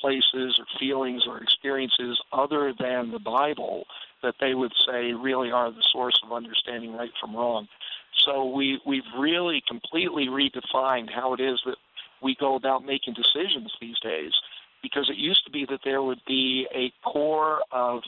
[0.00, 3.84] places or feelings or experiences other than the Bible
[4.22, 7.68] that they would say really are the source of understanding right from wrong.
[8.18, 11.76] So we we've really completely redefined how it is that
[12.22, 14.32] we go about making decisions these days
[14.82, 18.02] because it used to be that there would be a core of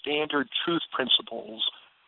[0.00, 1.64] standard truth principles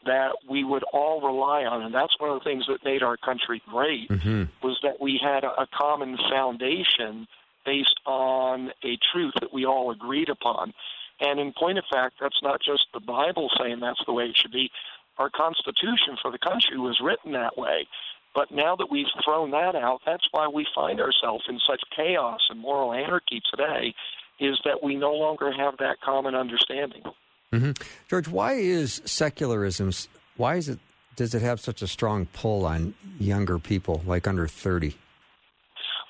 [0.07, 3.17] that we would all rely on, and that's one of the things that made our
[3.17, 4.45] country great mm-hmm.
[4.63, 7.27] was that we had a, a common foundation
[7.65, 10.73] based on a truth that we all agreed upon.
[11.21, 14.37] And in point of fact, that's not just the Bible saying that's the way it
[14.37, 14.71] should be.
[15.19, 17.87] Our Constitution for the country was written that way.
[18.35, 22.41] But now that we've thrown that out, that's why we find ourselves in such chaos
[22.51, 23.95] and moral anarchy today,
[24.41, 27.03] is that we no longer have that common understanding.
[27.53, 27.71] Mm-hmm.
[28.11, 29.93] George, why is secularism?
[30.37, 30.81] Why is it?
[31.15, 34.97] Does it have such a strong pull on younger people, like under thirty?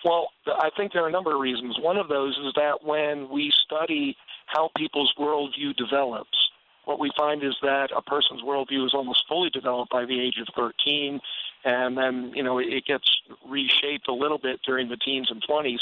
[0.03, 1.77] Well, I think there are a number of reasons.
[1.79, 6.44] One of those is that when we study how people's worldview develops,
[6.85, 10.39] what we find is that a person's worldview is almost fully developed by the age
[10.41, 11.21] of 13,
[11.65, 13.05] and then you know it gets
[13.49, 15.81] reshaped a little bit during the teens and 20s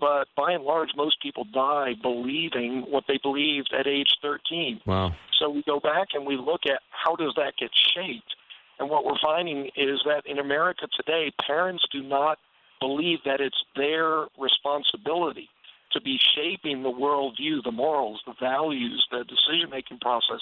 [0.00, 4.80] but by and large, most people die believing what they believed at age 13.
[4.86, 5.14] Wow.
[5.38, 8.34] So we go back and we look at how does that get shaped.
[8.78, 12.38] And what we're finding is that in America today, parents do not
[12.80, 15.48] believe that it's their responsibility
[15.94, 20.40] to be shaping the worldview, the morals, the values, the decision making process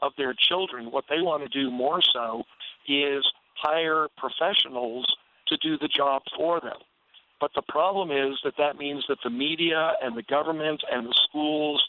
[0.00, 0.90] of their children.
[0.90, 2.44] What they want to do more so
[2.88, 3.24] is
[3.56, 5.06] hire professionals
[5.48, 6.78] to do the job for them.
[7.40, 11.14] But the problem is that that means that the media and the government and the
[11.28, 11.82] schools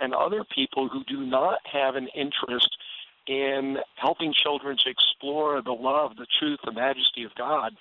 [0.00, 2.68] and other people who do not have an interest
[3.26, 7.72] in helping children to explore the love, the truth, the majesty of God,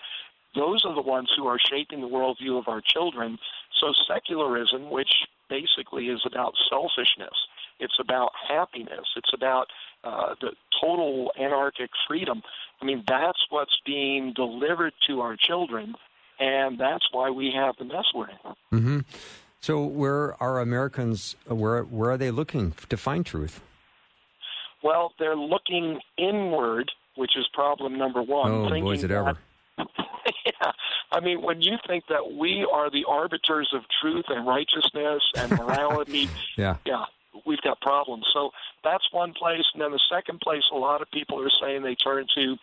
[0.56, 3.38] those are the ones who are shaping the worldview of our children.
[3.80, 5.12] So secularism, which
[5.50, 7.36] basically is about selfishness,
[7.80, 9.68] it's about happiness, it's about
[10.04, 12.42] uh, the total anarchic freedom.
[12.82, 15.96] I mean, that's what's being delivered to our children
[16.40, 18.38] and that's why we have the mess we're in.
[18.74, 19.00] Mm-hmm.
[19.60, 21.36] So, where are Americans?
[21.48, 23.62] Where where are they looking to find truth?
[24.84, 28.52] Well, they're looking inward, which is problem number one.
[28.52, 29.38] Oh, boy, is it ever!
[30.46, 30.72] yeah,
[31.12, 35.52] I mean, when you think that we are the arbiters of truth and righteousness and
[35.52, 37.06] morality, yeah, yeah,
[37.46, 38.26] we've got problems.
[38.34, 38.52] So
[38.84, 41.96] that's one place, and then the second place, a lot of people are saying they
[41.96, 42.58] turn to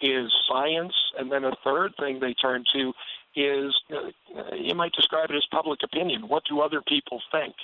[0.00, 2.92] is science, and then a third thing they turn to
[3.36, 6.28] is uh, you might describe it as public opinion.
[6.28, 7.54] What do other people think?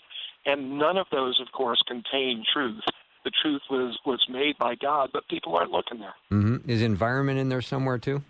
[0.45, 2.83] And none of those, of course, contain truth.
[3.25, 6.15] The truth was was made by God, but people aren't looking there.
[6.31, 6.71] Mm-hmm.
[6.71, 8.23] Is environment in there somewhere too?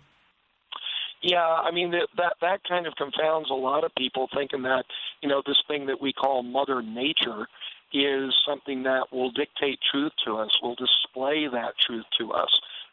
[1.27, 4.85] Yeah, I mean that, that that kind of confounds a lot of people, thinking that
[5.21, 7.47] you know this thing that we call Mother Nature
[7.93, 12.49] is something that will dictate truth to us, will display that truth to us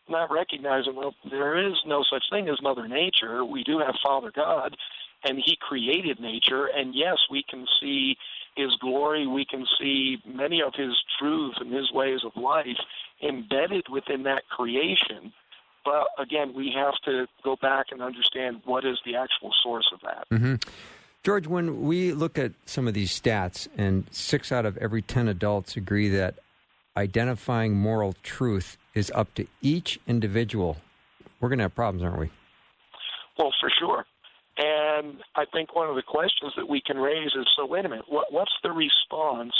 [0.08, 3.44] not recognizing, well, there is no such thing as Mother Nature.
[3.44, 4.76] We do have Father God,
[5.24, 8.16] and He created nature, and yes, we can see
[8.56, 9.26] His glory.
[9.26, 12.66] We can see many of His truths and His ways of life
[13.22, 15.32] embedded within that creation.
[15.84, 20.00] But again, we have to go back and understand what is the actual source of
[20.00, 20.26] that.
[20.30, 20.54] Mm-hmm.
[21.22, 25.28] George, when we look at some of these stats, and six out of every 10
[25.28, 26.38] adults agree that
[26.96, 30.76] identifying moral truth is up to each individual,
[31.40, 32.30] we're going to have problems, aren't we?
[33.38, 34.04] Well, for sure.
[34.56, 37.88] And I think one of the questions that we can raise is so, wait a
[37.88, 39.52] minute, what, what's the response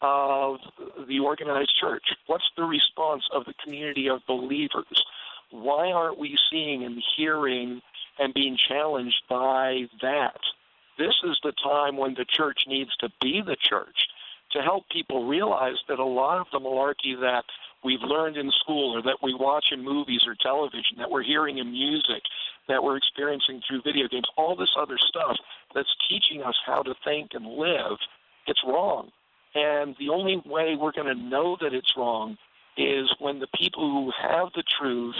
[0.00, 0.58] of
[1.08, 2.04] the organized church?
[2.26, 5.02] What's the response of the community of believers?
[5.50, 7.80] Why aren't we seeing and hearing
[8.18, 10.38] and being challenged by that?
[10.98, 13.96] This is the time when the church needs to be the church
[14.52, 17.44] to help people realize that a lot of the malarkey that
[17.84, 21.58] we've learned in school or that we watch in movies or television, that we're hearing
[21.58, 22.22] in music,
[22.66, 25.36] that we're experiencing through video games, all this other stuff
[25.74, 27.96] that's teaching us how to think and live,
[28.46, 29.10] it's wrong.
[29.54, 32.36] And the only way we're going to know that it's wrong
[32.76, 35.16] is when the people who have the truth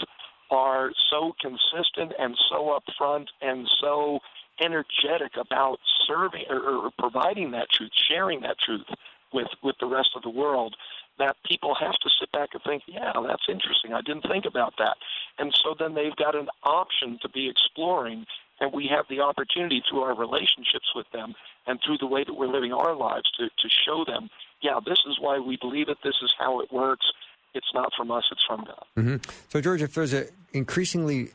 [0.51, 4.19] are so consistent and so upfront and so
[4.61, 8.85] energetic about serving or, or providing that truth, sharing that truth
[9.33, 10.75] with with the rest of the world
[11.19, 13.93] that people have to sit back and think, yeah, that's interesting.
[13.93, 14.95] I didn't think about that.
[15.37, 18.25] And so then they've got an option to be exploring,
[18.59, 21.35] and we have the opportunity through our relationships with them
[21.67, 24.29] and through the way that we're living our lives to, to show them,
[24.61, 27.05] yeah, this is why we believe it, this is how it works.
[27.53, 28.85] It's not from us, it's from God.
[28.97, 29.15] Mm-hmm.
[29.49, 31.29] So, George, if there's an increasingly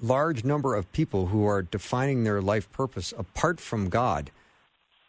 [0.00, 4.30] large number of people who are defining their life purpose apart from God,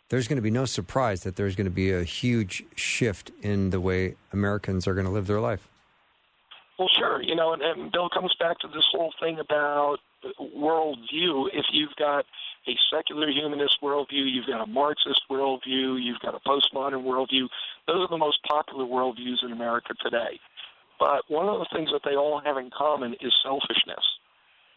[0.10, 3.72] there's going to be no surprise that there's going to be a huge shift in
[3.72, 5.68] the way Americans are going to live their life.
[6.78, 7.22] Well, sure.
[7.22, 9.98] You know, and, and Bill comes back to this whole thing about
[10.40, 11.48] worldview.
[11.54, 12.26] If you've got
[12.68, 17.48] a secular humanist worldview, you've got a Marxist worldview, you've got a postmodern worldview,
[17.88, 20.40] those are the most popular worldviews in America today.
[21.00, 24.04] But one of the things that they all have in common is selfishness.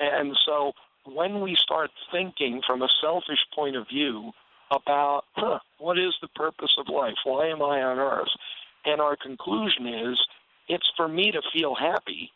[0.00, 0.72] And so
[1.04, 4.32] when we start thinking from a selfish point of view,
[4.70, 7.14] about huh, what is the purpose of life?
[7.24, 8.28] Why am I on earth?
[8.84, 10.18] And our conclusion is
[10.68, 12.30] it's for me to feel happy.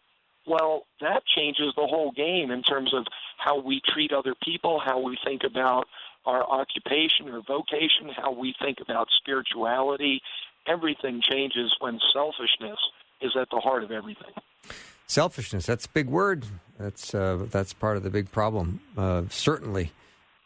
[0.46, 3.06] Well, that changes the whole game in terms of
[3.38, 5.86] how we treat other people, how we think about
[6.26, 10.20] our occupation or vocation, how we think about spirituality.
[10.66, 12.78] Everything changes when selfishness
[13.20, 14.32] is at the heart of everything.
[15.06, 16.44] Selfishness, that's a big word.
[16.78, 19.92] That's, uh, that's part of the big problem, uh, certainly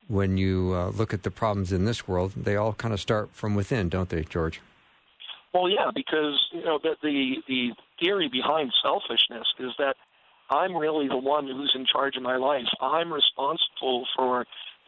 [0.09, 3.31] when you uh, look at the problems in this world, they all kind of start
[3.33, 4.61] from within, don't they, George?
[5.57, 9.97] Well, yeah, because you know the the, the theory behind selfishness is that
[10.51, 12.69] I'm really the one who's in charge of my life.
[12.83, 14.45] I'm responsible for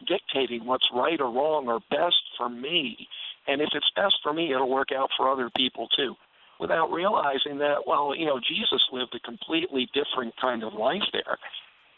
[0.07, 3.07] dictating what's right or wrong or best for me.
[3.47, 6.13] And if it's best for me, it'll work out for other people too.
[6.59, 11.39] Without realizing that, well, you know, Jesus lived a completely different kind of life there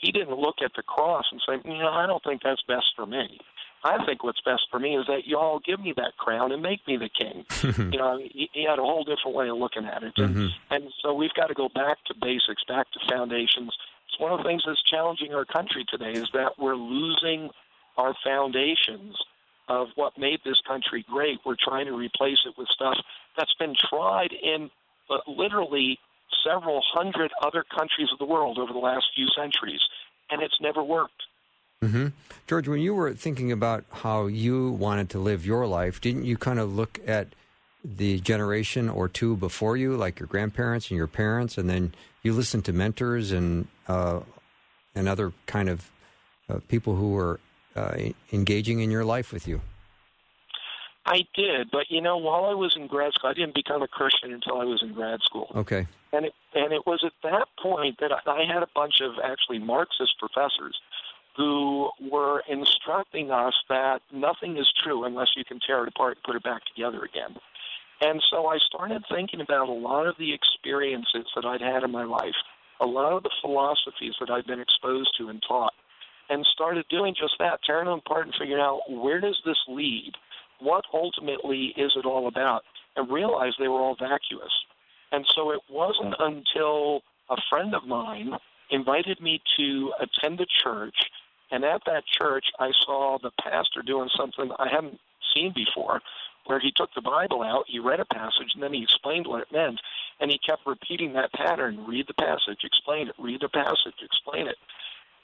[0.02, 2.88] he didn't look at the cross and say, you know, I don't think that's best
[2.96, 3.40] for me.
[3.84, 6.62] I think what's best for me is that you all give me that crown and
[6.62, 7.46] make me the king.
[7.92, 10.74] you know, he, he had a whole different way of looking at it, and, mm-hmm.
[10.74, 13.76] and so we've got to go back to basics, back to foundations.
[14.08, 17.50] It's one of the things that's challenging our country today is that we're losing
[17.98, 19.16] our foundations
[19.68, 21.40] of what made this country great.
[21.46, 22.98] We're trying to replace it with stuff
[23.38, 24.70] that's been tried in
[25.10, 25.98] uh, literally
[26.46, 29.82] several hundred other countries of the world over the last few centuries,
[30.30, 31.24] and it's never worked.
[31.84, 32.08] Mm-hmm.
[32.48, 36.38] George, when you were thinking about how you wanted to live your life, didn't you
[36.38, 37.30] kind of look at
[37.84, 42.34] the generation or two before you, like your grandparents and your parents, and then you
[42.34, 44.20] listened to mentors and uh,
[44.94, 45.90] and other kind of
[46.50, 47.40] uh, people who were
[47.76, 47.96] uh,
[48.32, 49.62] engaging in your life with you?
[51.04, 53.88] I did, but you know, while I was in grad school, I didn't become a
[53.88, 55.52] Christian until I was in grad school.
[55.56, 55.88] Okay.
[56.14, 59.14] And it and it was at that point that I, I had a bunch of
[59.24, 60.80] actually Marxist professors
[61.36, 66.24] who were instructing us that nothing is true unless you can tear it apart and
[66.24, 67.36] put it back together again.
[68.02, 71.92] And so I started thinking about a lot of the experiences that I'd had in
[71.92, 72.36] my life,
[72.82, 75.74] a lot of the philosophies that I'd been exposed to and taught,
[76.30, 80.14] and started doing just that, tearing them apart and figuring out where does this lead?
[80.62, 82.64] what ultimately is it all about,
[82.96, 84.52] and realized they were all vacuous.
[85.12, 88.32] And so it wasn't until a friend of mine
[88.70, 90.96] invited me to attend a church,
[91.52, 95.00] and at that church I saw the pastor doing something I hadn't
[95.36, 96.02] seen before,
[96.46, 99.42] where he took the Bible out, he read a passage, and then he explained what
[99.42, 99.80] it meant,
[100.20, 104.48] and he kept repeating that pattern: read the passage, explain it, read the passage, explain
[104.48, 104.58] it.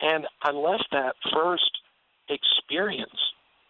[0.02, 1.72] And I left that first
[2.30, 3.20] experience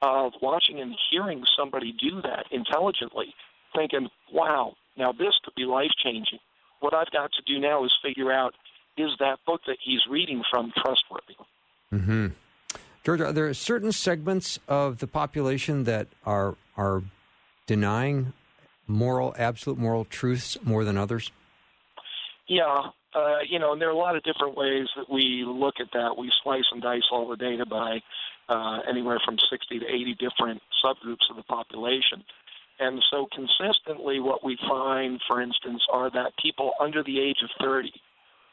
[0.02, 3.34] of watching and hearing somebody do that intelligently,
[3.76, 6.40] thinking, wow, now this could be life changing.
[6.80, 8.54] What I've got to do now is figure out
[8.98, 11.36] is that book that he's reading from trustworthy?
[11.94, 12.28] Mm-hmm.
[13.04, 17.04] George, are there certain segments of the population that are are
[17.66, 18.34] denying
[18.88, 21.32] moral, absolute moral truths more than others?
[22.48, 25.76] Yeah, uh, you know, and there are a lot of different ways that we look
[25.80, 26.18] at that.
[26.18, 28.02] We slice and dice all the data by
[28.48, 32.24] uh, anywhere from 60 to 80 different subgroups of the population.
[32.80, 37.50] And so, consistently, what we find, for instance, are that people under the age of
[37.60, 37.92] 30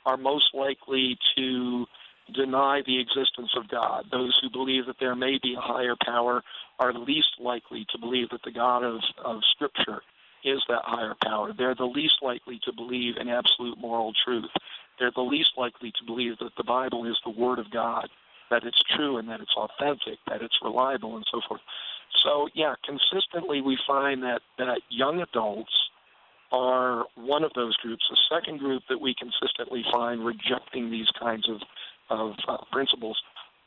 [0.07, 1.87] are most likely to
[2.33, 4.07] deny the existence of God.
[4.11, 6.43] Those who believe that there may be a higher power
[6.79, 10.01] are least likely to believe that the God of, of Scripture
[10.45, 11.53] is that higher power.
[11.57, 14.51] They're the least likely to believe in absolute moral truth.
[14.99, 18.09] They're the least likely to believe that the Bible is the Word of God,
[18.51, 21.63] that it's true and that it's authentic, that it's reliable, and so forth.
[22.23, 25.73] So, yeah, consistently we find that, that young adults
[26.53, 28.05] are one of those groups.
[28.09, 31.57] The second group that we consistently find rejecting these kinds of,
[32.11, 33.21] of uh, principles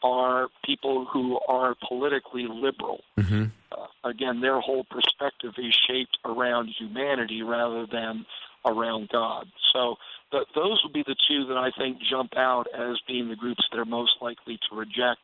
[0.03, 3.01] are people who are politically liberal.
[3.17, 3.45] Mm-hmm.
[3.71, 8.25] Uh, again, their whole perspective is shaped around humanity rather than
[8.65, 9.47] around God.
[9.73, 9.95] So
[10.31, 13.79] those would be the two that I think jump out as being the groups that
[13.79, 15.21] are most likely to reject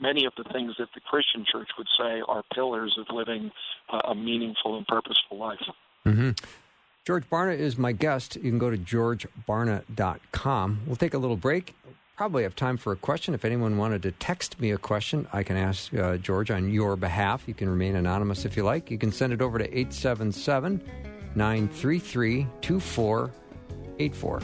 [0.00, 3.50] many of the things that the Christian church would say are pillars of living
[3.92, 5.62] uh, a meaningful and purposeful life.
[6.04, 6.30] Mm-hmm.
[7.04, 8.36] George Barna is my guest.
[8.36, 10.80] You can go to georgebarna.com.
[10.86, 11.74] We'll take a little break.
[12.16, 13.34] Probably have time for a question.
[13.34, 16.94] If anyone wanted to text me a question, I can ask uh, George on your
[16.94, 17.48] behalf.
[17.48, 18.88] You can remain anonymous if you like.
[18.88, 20.80] You can send it over to 877
[21.34, 24.42] 933 2484.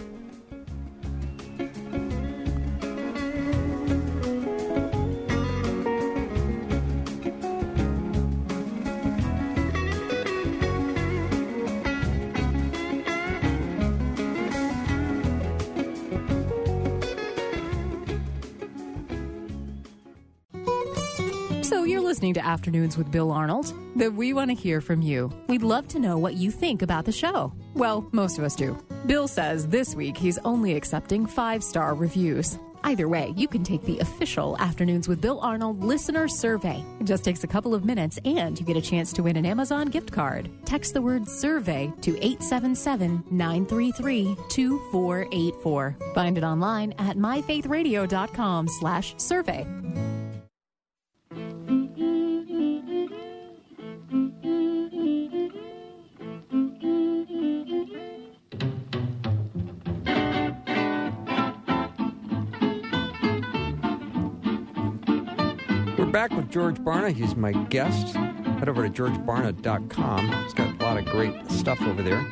[21.71, 25.31] So you're listening to Afternoons with Bill Arnold, but we want to hear from you.
[25.47, 27.53] We'd love to know what you think about the show.
[27.75, 28.77] Well, most of us do.
[29.07, 32.59] Bill says this week he's only accepting five star reviews.
[32.83, 36.85] Either way, you can take the official Afternoons with Bill Arnold listener survey.
[36.99, 39.47] It just takes a couple of minutes and you get a chance to win an
[39.47, 40.51] Amazon gift card.
[40.65, 45.97] Text the word survey to 877 933 2484.
[46.17, 49.65] Find it online at myfaithradio.com slash survey.
[66.51, 67.13] George Barna.
[67.13, 68.17] He's my guest.
[68.17, 70.33] Head over to georgebarna.com.
[70.43, 72.27] He's got a lot of great stuff over there.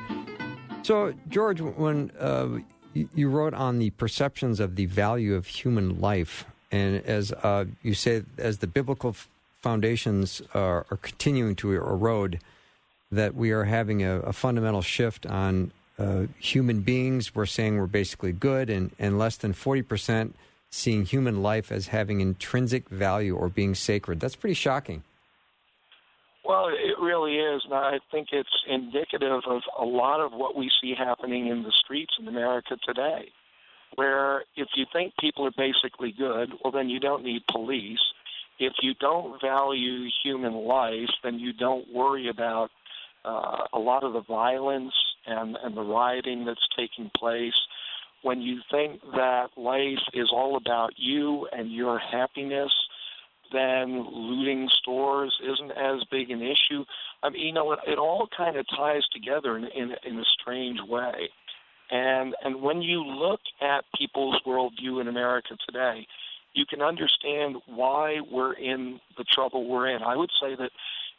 [0.83, 2.59] So, George, when uh,
[2.95, 7.95] you, wrote on the perceptions of the value of human life, and as uh, you
[7.95, 9.15] say, as the biblical
[9.63, 12.41] foundations are, are continuing to erode,
[13.13, 17.35] that we are having a, a fundamental shift on uh, human beings.
[17.35, 20.33] We're saying we're basically good, and, and less than 40%
[20.71, 24.21] seeing human life as having intrinsic value or being sacred.
[24.21, 25.03] That's pretty shocking.
[26.45, 27.63] Well, it really is.
[27.65, 31.73] And I think it's indicative of a lot of what we see happening in the
[31.73, 33.31] streets in America today.
[33.95, 38.01] Where if you think people are basically good, well, then you don't need police.
[38.59, 42.71] If you don't value human life, then you don't worry about
[43.25, 44.93] uh, a lot of the violence
[45.27, 47.55] and, and the rioting that's taking place.
[48.23, 52.73] When you think that life is all about you and your happiness,
[53.53, 56.85] then looting stores isn't as big an issue.
[57.23, 60.25] I mean, you know, it, it all kind of ties together in, in, in a
[60.41, 61.31] strange way.
[61.91, 66.07] And and when you look at people's worldview in America today,
[66.53, 70.03] you can understand why we're in the trouble we're in.
[70.03, 70.71] I would say that,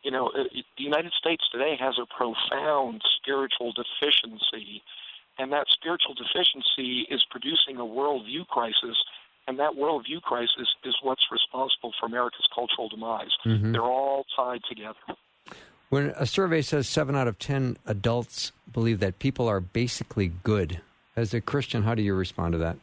[0.03, 0.43] you know, uh,
[0.77, 4.83] the United States today has a profound spiritual deficiency,
[5.39, 8.97] and that spiritual deficiency is producing a worldview crisis
[9.49, 13.31] and that worldview crisis is what's responsible for America's cultural demise.
[13.43, 13.71] Mhm.
[13.71, 14.99] They're all tied together.
[15.89, 20.81] When a survey says seven out of 10 adults believe that people are basically good,
[21.15, 22.77] as a Christian, how do you respond to that?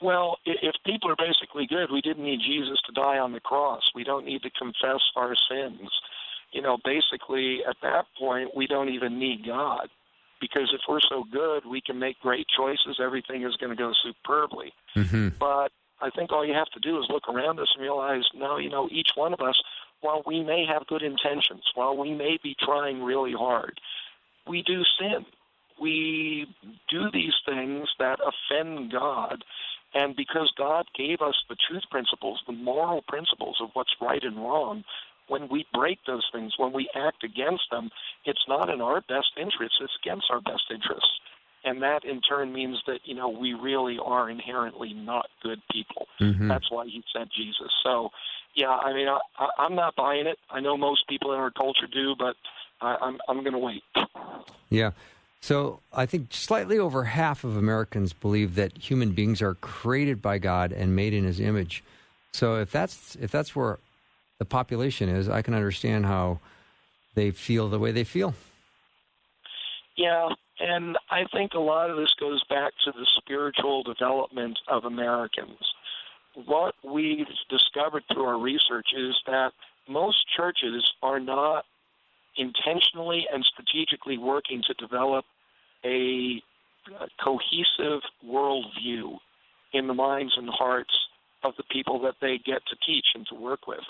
[0.00, 3.82] Well, if people are basically good, we didn't need Jesus to die on the cross.
[3.96, 5.90] We don't need to confess our sins.
[6.52, 9.88] You know, basically, at that point, we don't even need God.
[10.42, 12.98] Because if we're so good, we can make great choices.
[13.00, 14.72] Everything is going to go superbly.
[14.96, 15.28] Mm-hmm.
[15.38, 15.70] But
[16.00, 18.68] I think all you have to do is look around us and realize, no, you
[18.68, 19.62] know, each one of us,
[20.00, 23.80] while we may have good intentions, while we may be trying really hard,
[24.48, 25.24] we do sin.
[25.80, 26.48] We
[26.90, 29.44] do these things that offend God.
[29.94, 34.36] And because God gave us the truth principles, the moral principles of what's right and
[34.36, 34.82] wrong,
[35.32, 37.88] when we break those things, when we act against them,
[38.26, 41.08] it's not in our best interests, it's against our best interests.
[41.64, 46.06] And that in turn means that, you know, we really are inherently not good people.
[46.20, 46.48] Mhm.
[46.48, 47.72] That's why he sent Jesus.
[47.82, 48.10] So,
[48.54, 50.38] yeah, I mean, I, I, I'm not buying it.
[50.50, 52.36] I know most people in our culture do, but
[52.82, 53.82] I, I'm I'm going to wait.
[54.68, 54.90] Yeah.
[55.40, 60.38] So I think slightly over half of Americans believe that human beings are created by
[60.38, 61.82] God and made in His image.
[62.32, 63.78] So if that's if that's where
[64.42, 66.40] the population is, I can understand how
[67.14, 68.34] they feel the way they feel.
[69.96, 74.84] Yeah, and I think a lot of this goes back to the spiritual development of
[74.84, 75.60] Americans.
[76.46, 79.52] What we've discovered through our research is that
[79.88, 81.64] most churches are not
[82.36, 85.24] intentionally and strategically working to develop
[85.84, 86.42] a,
[87.22, 89.16] cohesive worldview
[89.72, 90.92] in the minds and hearts
[91.44, 93.84] of the people that they get to teach and to work with.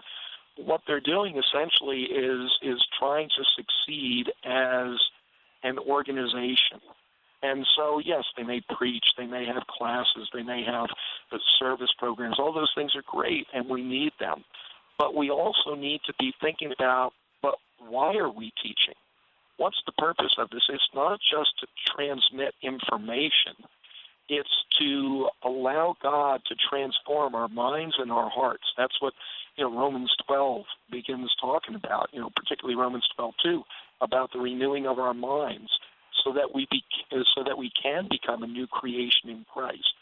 [0.57, 4.99] What they're doing essentially is is trying to succeed as
[5.63, 6.81] an organization.
[7.43, 10.89] And so, yes, they may preach, they may have classes, they may have
[11.33, 12.39] the service programs.
[12.39, 14.45] All those things are great, and we need them.
[14.99, 18.95] But we also need to be thinking about, but why are we teaching?
[19.57, 20.63] What's the purpose of this?
[20.69, 23.57] It's not just to transmit information.
[24.29, 24.49] It's
[24.81, 28.65] to allow God to transform our minds and our hearts.
[28.77, 29.13] That's what
[29.57, 32.09] you know Romans 12 begins talking about.
[32.13, 33.63] You know, particularly Romans 12:2
[34.01, 35.71] about the renewing of our minds,
[36.25, 36.83] so that we be,
[37.35, 39.95] so that we can become a new creation in Christ.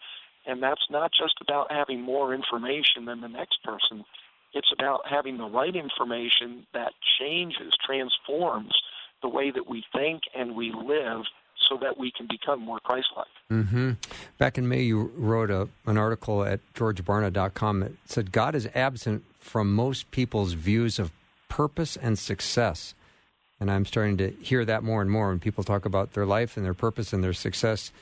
[0.46, 4.04] And that's not just about having more information than the next person.
[4.52, 8.72] It's about having the right information that changes, transforms
[9.22, 11.24] the way that we think and we live
[11.70, 13.26] so that we can become more Christ-like.
[13.50, 13.92] Mm-hmm.
[14.38, 19.24] Back in May, you wrote a, an article at georgebarna.com that said God is absent
[19.38, 21.12] from most people's views of
[21.48, 22.94] purpose and success.
[23.60, 26.56] And I'm starting to hear that more and more when people talk about their life
[26.56, 27.92] and their purpose and their success.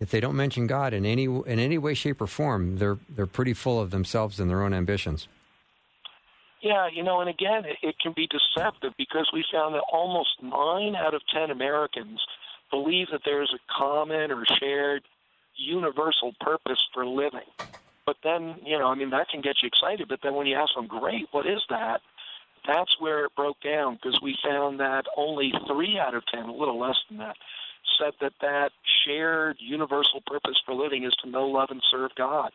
[0.00, 3.26] If they don't mention God in any in any way, shape, or form, they're they're
[3.26, 5.28] pretty full of themselves and their own ambitions.
[6.60, 10.30] Yeah, you know, and again, it, it can be deceptive because we found that almost
[10.42, 12.20] nine out of ten Americans
[12.74, 15.02] believe that there is a common or shared
[15.56, 17.48] universal purpose for living.
[18.04, 20.08] But then, you know, I mean, that can get you excited.
[20.08, 22.00] But then when you ask them, great, what is that?
[22.66, 26.52] That's where it broke down because we found that only three out of ten, a
[26.52, 27.36] little less than that,
[27.98, 28.72] said that that
[29.06, 32.50] shared universal purpose for living is to know, love, and serve God.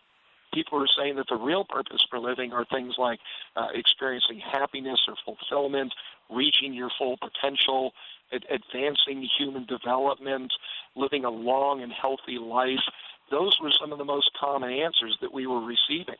[0.54, 3.20] People are saying that the real purpose for living are things like
[3.56, 5.93] uh, experiencing happiness or fulfillment,
[6.30, 7.91] reaching your full potential,
[8.34, 10.52] ad- advancing human development,
[10.95, 12.84] living a long and healthy life.
[13.30, 16.18] Those were some of the most common answers that we were receiving.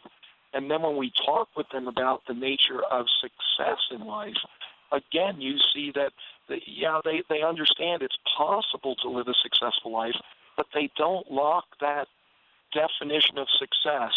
[0.54, 4.38] And then when we talk with them about the nature of success in life,
[4.92, 6.12] again, you see that,
[6.50, 10.16] that yeah, they, they understand it's possible to live a successful life,
[10.58, 12.08] but they don't lock that
[12.74, 14.14] definition of success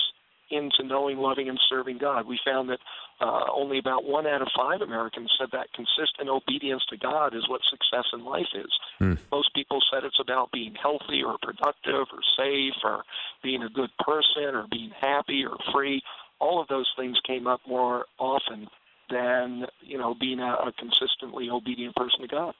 [0.53, 2.27] into knowing, loving, and serving God.
[2.27, 2.79] We found that
[3.21, 7.49] uh, only about one out of five Americans said that consistent obedience to God is
[7.49, 8.71] what success in life is.
[9.01, 9.19] Mm.
[9.31, 13.03] Most people said it's about being healthy or productive or safe or
[13.43, 16.03] being a good person or being happy or free.
[16.39, 18.69] All of those things came up more often
[19.11, 22.55] than you know being a, a consistently obedient person to God.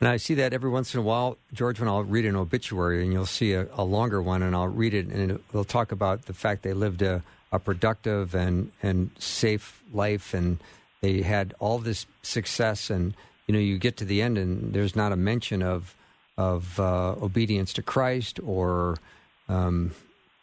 [0.00, 3.02] And I see that every once in a while, George, when I'll read an obituary
[3.02, 6.26] and you'll see a, a longer one and I'll read it and it'll talk about
[6.26, 10.58] the fact they lived a, a productive and, and safe life and
[11.00, 13.14] they had all this success and,
[13.46, 15.94] you know, you get to the end and there's not a mention of,
[16.36, 18.98] of uh, obedience to Christ or
[19.48, 19.92] um,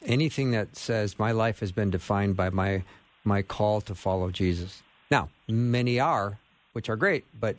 [0.03, 2.81] anything that says my life has been defined by my,
[3.23, 4.81] my call to follow Jesus.
[5.11, 6.39] Now, many are,
[6.71, 7.57] which are great, but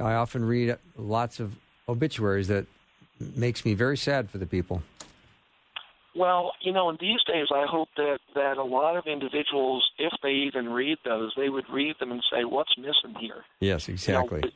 [0.00, 1.54] I often read lots of
[1.88, 2.66] obituaries that
[3.36, 4.82] makes me very sad for the people.
[6.14, 10.12] Well, you know, in these days, I hope that that a lot of individuals, if
[10.22, 14.40] they even read those, they would read them and say, "What's missing here?" Yes, exactly.
[14.40, 14.52] You know,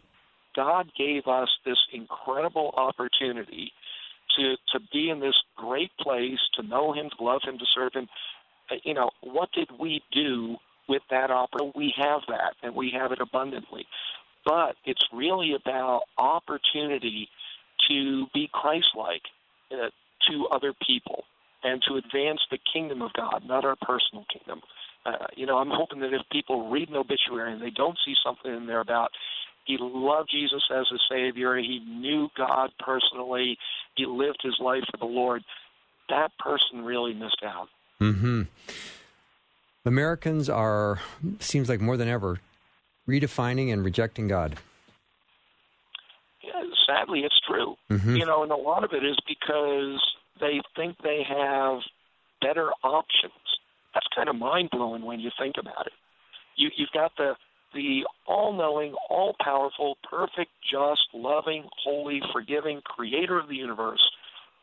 [0.54, 3.72] God gave us this incredible opportunity
[4.36, 7.94] to to be in this great place, to know Him, to love Him, to serve
[7.94, 8.08] Him.
[8.70, 10.56] Uh, you know, what did we do
[10.88, 11.78] with that opportunity?
[11.78, 13.86] We have that, and we have it abundantly.
[14.46, 17.28] But it's really about opportunity
[17.88, 19.22] to be Christ-like
[19.72, 19.90] uh,
[20.30, 21.24] to other people
[21.62, 24.62] and to advance the kingdom of God, not our personal kingdom.
[25.04, 28.14] Uh, you know, I'm hoping that if people read an obituary and they don't see
[28.24, 29.10] something in there about
[29.64, 33.58] he loved Jesus as a Savior, he knew God personally,
[33.96, 35.42] he lived his life for the Lord,
[36.08, 37.68] that person really missed out.
[38.00, 38.42] Mm-hmm.
[39.84, 41.00] Americans are,
[41.40, 42.38] seems like more than ever,
[43.08, 44.56] redefining and rejecting God.
[46.42, 47.76] Yeah, sadly, it's true.
[47.90, 48.16] Mm-hmm.
[48.16, 50.00] You know, and a lot of it is because
[50.40, 51.80] they think they have
[52.40, 53.32] better options.
[53.94, 55.92] That's kind of mind blowing when you think about it.
[56.56, 57.34] You, you've got the
[57.74, 64.00] the all knowing, all powerful, perfect, just, loving, holy, forgiving creator of the universe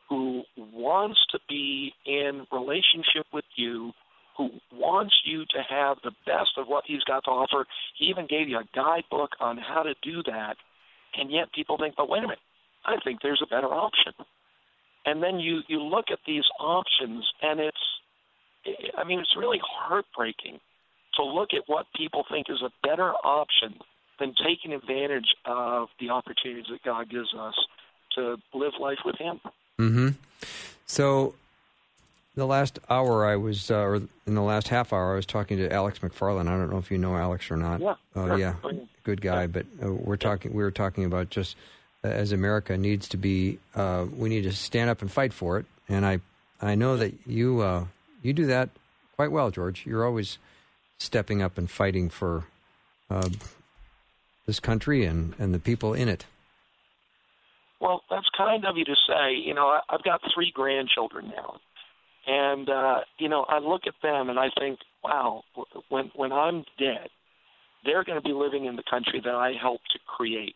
[0.09, 3.91] who wants to be in relationship with you,
[4.37, 7.65] who wants you to have the best of what he's got to offer.
[7.97, 10.55] He even gave you a guidebook on how to do that.
[11.15, 12.39] And yet people think, but wait a minute,
[12.85, 14.13] I think there's a better option.
[15.05, 17.77] And then you, you look at these options, and it's,
[18.97, 20.59] I mean, it's really heartbreaking
[21.15, 23.75] to look at what people think is a better option
[24.19, 27.53] than taking advantage of the opportunities that God gives us
[28.15, 29.39] to live life with Him.
[29.79, 30.07] Mm-hmm.
[30.85, 31.35] So,
[32.35, 35.57] the last hour I was, uh, or in the last half hour, I was talking
[35.57, 36.47] to Alex McFarland.
[36.47, 37.79] I don't know if you know Alex or not.
[37.81, 37.95] Yeah.
[38.15, 38.37] Oh, sure.
[38.37, 38.55] yeah.
[39.03, 39.47] Good guy.
[39.47, 40.53] But uh, we're talking.
[40.53, 41.55] We were talking about just
[42.03, 43.59] uh, as America needs to be.
[43.75, 45.65] Uh, we need to stand up and fight for it.
[45.87, 46.19] And I,
[46.61, 47.85] I know that you, uh,
[48.21, 48.69] you do that
[49.15, 49.85] quite well, George.
[49.85, 50.37] You're always
[50.97, 52.45] stepping up and fighting for
[53.09, 53.29] uh,
[54.45, 56.25] this country and, and the people in it.
[57.79, 59.35] Well, that's kind of you to say.
[59.35, 61.57] You know, I've got three grandchildren now,
[62.27, 65.43] and uh, you know, I look at them and I think, wow,
[65.89, 67.09] when when I'm dead,
[67.85, 70.55] they're going to be living in the country that I helped to create,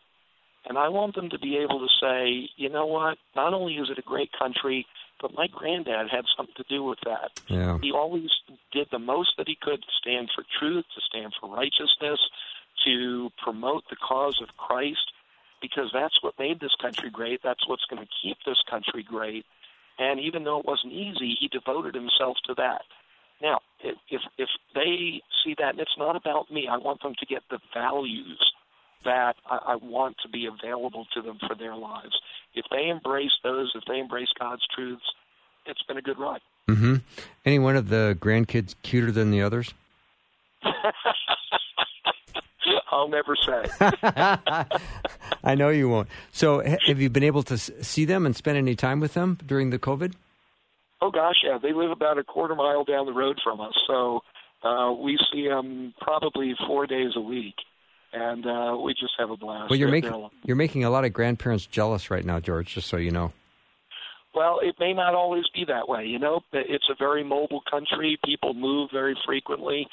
[0.68, 3.18] and I want them to be able to say, you know what?
[3.36, 4.86] Not only is it a great country,
[5.20, 7.30] but my granddad had something to do with that.
[7.48, 7.78] Yeah.
[7.82, 8.30] He always
[8.72, 12.20] did the most that he could to stand for truth, to stand for righteousness,
[12.86, 15.12] to promote the cause of Christ,
[15.60, 17.40] because that's what made this country great.
[17.42, 19.44] That's what's going to keep this country great.
[19.98, 22.82] And even though it wasn't easy, he devoted himself to that.
[23.42, 23.96] Now, if
[24.36, 27.58] if, they see that, and it's not about me, I want them to get the
[27.74, 28.52] values
[29.04, 32.18] that I, I want to be available to them for their lives.
[32.54, 35.04] If they embrace those, if they embrace God's truths,
[35.66, 36.40] it's been a good ride.
[36.68, 36.96] Mm-hmm.
[37.44, 39.72] Any one of the grandkids cuter than the others?
[42.90, 43.64] I'll never say.
[45.42, 46.08] I know you won't.
[46.32, 49.70] So, have you been able to see them and spend any time with them during
[49.70, 50.14] the COVID?
[51.00, 54.20] Oh gosh, yeah, they live about a quarter mile down the road from us, so
[54.64, 57.54] uh, we see them probably four days a week,
[58.12, 59.70] and uh, we just have a blast.
[59.70, 62.74] Well, you're making you're making a lot of grandparents jealous right now, George.
[62.74, 63.32] Just so you know.
[64.34, 66.04] Well, it may not always be that way.
[66.04, 68.18] You know, it's a very mobile country.
[68.24, 69.86] People move very frequently,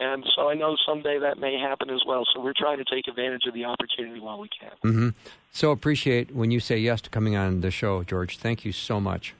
[0.00, 2.24] and so I know someday that may happen as well.
[2.34, 4.70] So we're trying to take advantage of the opportunity while we can.
[4.82, 5.08] hmm
[5.52, 8.38] So appreciate when you say yes to coming on the show, George.
[8.38, 9.34] Thank you so much.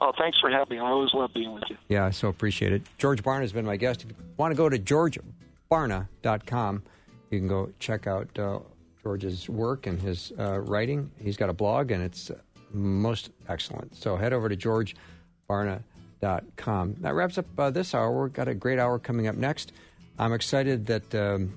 [0.00, 0.82] Oh, thanks for having me.
[0.82, 1.76] I always love being with you.
[1.88, 2.82] Yeah, I so appreciate it.
[2.98, 4.02] George Barna has been my guest.
[4.02, 6.82] If you want to go to georgebarna.com,
[7.30, 8.58] you can go check out uh,
[9.02, 11.10] George's work and his uh, writing.
[11.20, 12.30] He's got a blog, and it's
[12.72, 13.94] most excellent.
[13.96, 15.84] So head over to georgebarna.com.
[17.00, 18.24] That wraps up uh, this hour.
[18.24, 19.72] We've got a great hour coming up next.
[20.18, 21.54] I'm excited that um,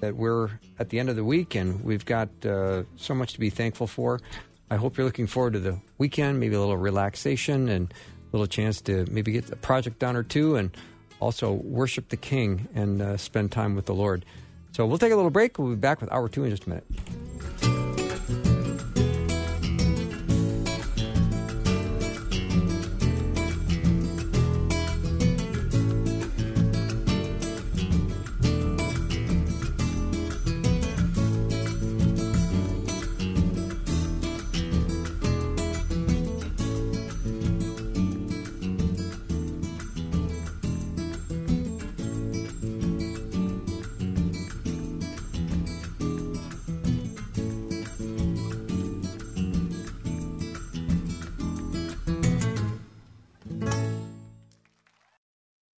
[0.00, 3.40] that we're at the end of the week, and we've got uh, so much to
[3.40, 4.20] be thankful for.
[4.70, 8.46] I hope you're looking forward to the weekend, maybe a little relaxation and a little
[8.46, 10.76] chance to maybe get a project done or two, and
[11.20, 14.24] also worship the King and uh, spend time with the Lord.
[14.72, 15.58] So we'll take a little break.
[15.58, 17.75] We'll be back with hour two in just a minute.